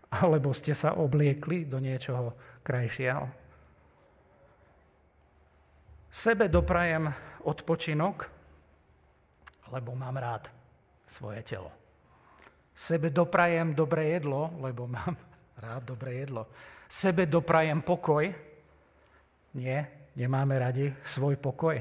Alebo 0.09 0.54
ste 0.54 0.72
sa 0.72 0.96
obliekli 0.96 1.68
do 1.68 1.83
niečoho 1.83 2.33
krajšieho? 2.64 3.28
Sebe 6.09 6.48
doprajem 6.48 7.12
odpočinok, 7.44 8.16
lebo 9.68 9.92
mám 9.92 10.16
rád 10.16 10.48
svoje 11.04 11.44
telo. 11.44 11.68
Sebe 12.72 13.12
doprajem 13.12 13.74
dobré 13.74 14.16
jedlo, 14.16 14.54
lebo 14.62 14.88
mám 14.88 15.18
rád 15.64 15.83
dobré 15.92 16.24
jedlo. 16.24 16.48
Sebe 16.88 17.28
doprajem 17.28 17.85
pokoj. 17.85 18.33
Nie, 19.59 19.97
nemáme 20.18 20.59
radi 20.59 20.90
svoj 21.07 21.38
pokoj. 21.38 21.78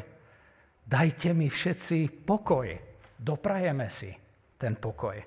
Dajte 0.85 1.33
mi 1.33 1.49
všetci 1.49 2.23
pokoj. 2.23 2.69
Doprajeme 3.17 3.89
si 3.89 4.13
ten 4.61 4.77
pokoj. 4.77 5.17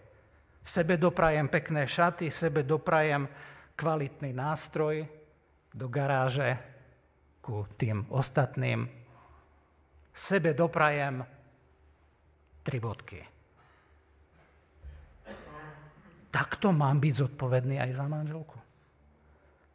Sebe 0.63 0.95
doprajem 0.95 1.51
pekné 1.51 1.91
šaty, 1.91 2.31
sebe 2.31 2.63
doprajem 2.63 3.27
kvalitný 3.75 4.31
nástroj 4.31 5.03
do 5.75 5.91
garáže 5.91 6.55
ku 7.43 7.67
tým 7.75 8.07
ostatným. 8.15 8.87
Sebe 10.15 10.55
doprajem 10.55 11.27
tri 12.63 12.79
bodky. 12.79 13.21
Takto 16.31 16.71
mám 16.71 17.03
byť 17.03 17.15
zodpovedný 17.27 17.83
aj 17.83 17.91
za 17.91 18.07
manželku. 18.07 18.59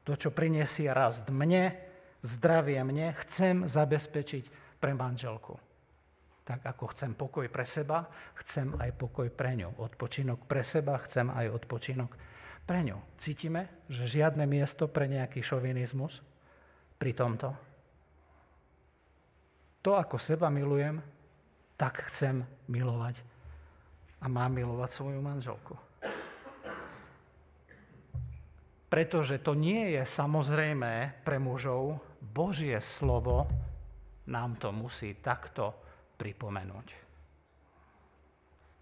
To, 0.08 0.14
čo 0.16 0.32
prinesie 0.32 0.88
rast 0.94 1.28
mne, 1.28 1.85
zdravie 2.26 2.82
mne, 2.82 3.14
chcem 3.22 3.70
zabezpečiť 3.70 4.78
pre 4.82 4.98
manželku. 4.98 5.54
Tak 6.46 6.66
ako 6.66 6.94
chcem 6.94 7.14
pokoj 7.14 7.46
pre 7.50 7.66
seba, 7.66 8.06
chcem 8.42 8.74
aj 8.78 8.94
pokoj 8.98 9.30
pre 9.30 9.54
ňu. 9.54 9.78
Odpočinok 9.82 10.46
pre 10.50 10.62
seba, 10.62 10.98
chcem 11.06 11.30
aj 11.30 11.54
odpočinok 11.54 12.12
pre 12.66 12.82
ňu. 12.82 12.98
Cítime, 13.22 13.86
že 13.90 14.10
žiadne 14.10 14.46
miesto 14.50 14.90
pre 14.90 15.06
nejaký 15.06 15.42
šovinizmus 15.42 16.22
pri 16.98 17.14
tomto? 17.14 17.50
To, 19.86 19.94
ako 19.94 20.18
seba 20.18 20.50
milujem, 20.50 20.98
tak 21.78 22.10
chcem 22.10 22.42
milovať 22.66 23.22
a 24.22 24.26
mám 24.26 24.50
milovať 24.58 24.90
svoju 24.90 25.22
manželku. 25.22 25.78
Pretože 28.90 29.38
to 29.44 29.54
nie 29.54 29.94
je 29.94 30.02
samozrejme 30.02 31.22
pre 31.22 31.38
mužov, 31.38 32.00
Božie 32.26 32.82
slovo 32.82 33.46
nám 34.26 34.58
to 34.58 34.74
musí 34.74 35.14
takto 35.22 35.78
pripomenúť. 36.18 36.88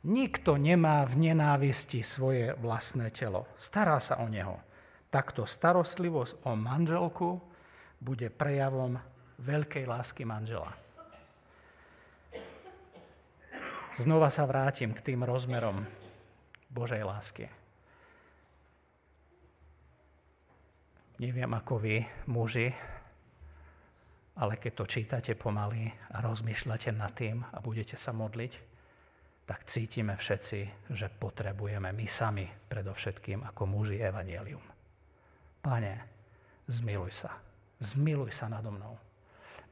Nikto 0.03 0.59
nemá 0.59 1.07
v 1.07 1.31
nenávisti 1.31 2.03
svoje 2.03 2.51
vlastné 2.59 3.07
telo. 3.15 3.47
Stará 3.55 4.03
sa 4.03 4.19
o 4.19 4.27
neho. 4.27 4.59
Takto 5.07 5.47
starostlivosť 5.47 6.43
o 6.43 6.59
manželku 6.59 7.39
bude 8.03 8.27
prejavom 8.27 8.99
veľkej 9.39 9.87
lásky 9.87 10.27
manžela. 10.27 10.75
Znova 13.93 14.27
sa 14.27 14.43
vrátim 14.43 14.91
k 14.91 15.13
tým 15.13 15.23
rozmerom 15.23 15.85
Božej 16.67 17.05
lásky. 17.05 17.45
Neviem 21.21 21.53
ako 21.53 21.77
vy, 21.77 22.03
muži, 22.25 22.73
ale 24.33 24.57
keď 24.57 24.71
to 24.73 24.85
čítate 24.89 25.33
pomaly 25.37 25.93
a 26.13 26.17
rozmýšľate 26.25 26.89
nad 26.93 27.13
tým 27.13 27.45
a 27.45 27.57
budete 27.61 27.93
sa 27.93 28.09
modliť, 28.17 28.53
tak 29.43 29.67
cítime 29.67 30.15
všetci, 30.15 30.89
že 30.95 31.11
potrebujeme 31.11 31.91
my 31.91 32.07
sami 32.07 32.47
predovšetkým 32.47 33.43
ako 33.43 33.67
muži 33.67 33.99
evanielium. 33.99 34.63
Pane, 35.59 35.93
zmiluj 36.65 37.11
sa. 37.11 37.31
Zmiluj 37.83 38.31
sa 38.31 38.47
nado 38.47 38.71
mnou. 38.71 38.95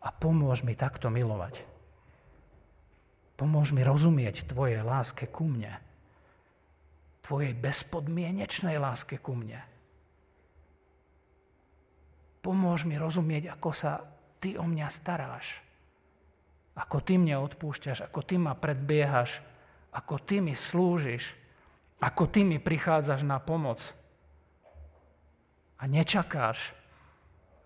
A 0.04 0.10
pomôž 0.12 0.68
mi 0.68 0.76
takto 0.76 1.08
milovať. 1.08 1.64
Pomôž 3.40 3.74
mi 3.74 3.82
rozumieť 3.82 4.46
Tvojej 4.46 4.84
láske 4.84 5.26
ku 5.32 5.48
mne. 5.48 5.80
Tvojej 7.24 7.56
bezpodmienečnej 7.56 8.78
láske 8.78 9.18
ku 9.18 9.34
mne. 9.34 9.64
Pomôž 12.44 12.86
mi 12.86 12.98
rozumieť, 12.98 13.56
ako 13.56 13.72
sa 13.72 14.02
ty 14.42 14.58
o 14.58 14.66
mňa 14.66 14.88
staráš. 14.90 15.62
Ako 16.74 17.00
ty 17.00 17.22
mne 17.22 17.38
odpúšťaš, 17.46 18.10
ako 18.10 18.26
ty 18.26 18.42
ma 18.42 18.58
predbiehaš, 18.58 19.46
ako 19.94 20.18
ty 20.18 20.42
mi 20.42 20.58
slúžiš, 20.58 21.38
ako 22.02 22.26
ty 22.26 22.42
mi 22.42 22.58
prichádzaš 22.58 23.22
na 23.22 23.38
pomoc. 23.38 23.94
A 25.78 25.86
nečakáš, 25.86 26.74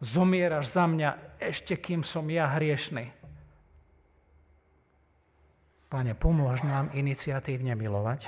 zomieraš 0.04 0.68
za 0.68 0.86
mňa 0.86 1.40
ešte 1.40 1.80
kým 1.80 2.04
som 2.04 2.28
ja 2.28 2.52
hriešný. 2.52 3.16
Pane, 5.86 6.12
pomôž 6.18 6.66
nám 6.68 6.92
iniciatívne 6.92 7.78
milovať, 7.78 8.28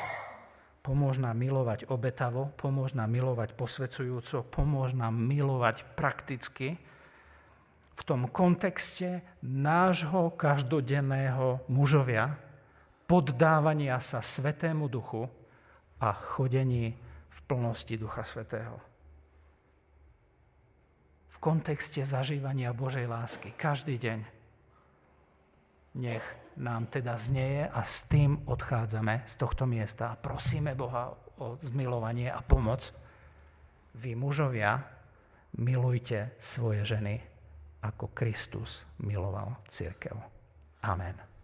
pomôž 0.85 1.19
nám 1.19 1.35
milovať 1.35 1.91
obetavo, 1.91 2.53
pomôž 2.55 2.95
nám 2.95 3.11
milovať 3.11 3.59
posvecujúco, 3.59 4.45
pomôž 4.47 4.95
nám 4.95 5.17
milovať 5.17 5.83
prakticky, 5.99 6.79
v 7.97 8.01
tom 8.05 8.29
kontexte 8.29 9.25
nášho 9.41 10.29
každodenného 10.37 11.65
mužovia, 11.65 12.37
poddávania 13.09 13.97
sa 13.97 14.21
Svetému 14.21 14.85
Duchu 14.85 15.25
a 15.97 16.13
chodení 16.13 16.93
v 17.27 17.39
plnosti 17.49 17.97
Ducha 17.97 18.21
Svetého. 18.21 18.77
V 21.33 21.37
kontexte 21.41 22.05
zažívania 22.05 22.69
Božej 22.69 23.09
lásky 23.09 23.49
každý 23.57 23.97
deň. 23.97 24.19
Nech 25.97 26.25
nám 26.61 26.85
teda 26.93 27.17
znieje 27.17 27.65
a 27.65 27.81
s 27.81 28.05
tým 28.05 28.45
odchádzame 28.45 29.25
z 29.25 29.33
tohto 29.41 29.65
miesta 29.65 30.13
a 30.13 30.19
prosíme 30.21 30.77
Boha 30.77 31.17
o 31.41 31.57
zmilovanie 31.61 32.29
a 32.29 32.45
pomoc. 32.45 32.93
Vy 33.97 34.13
mužovia, 34.13 34.85
milujte 35.57 36.37
svoje 36.37 36.85
ženy 36.85 37.36
ako 37.81 38.11
Kristus 38.13 38.85
miloval 38.97 39.55
církev. 39.69 40.17
Amen. 40.81 41.36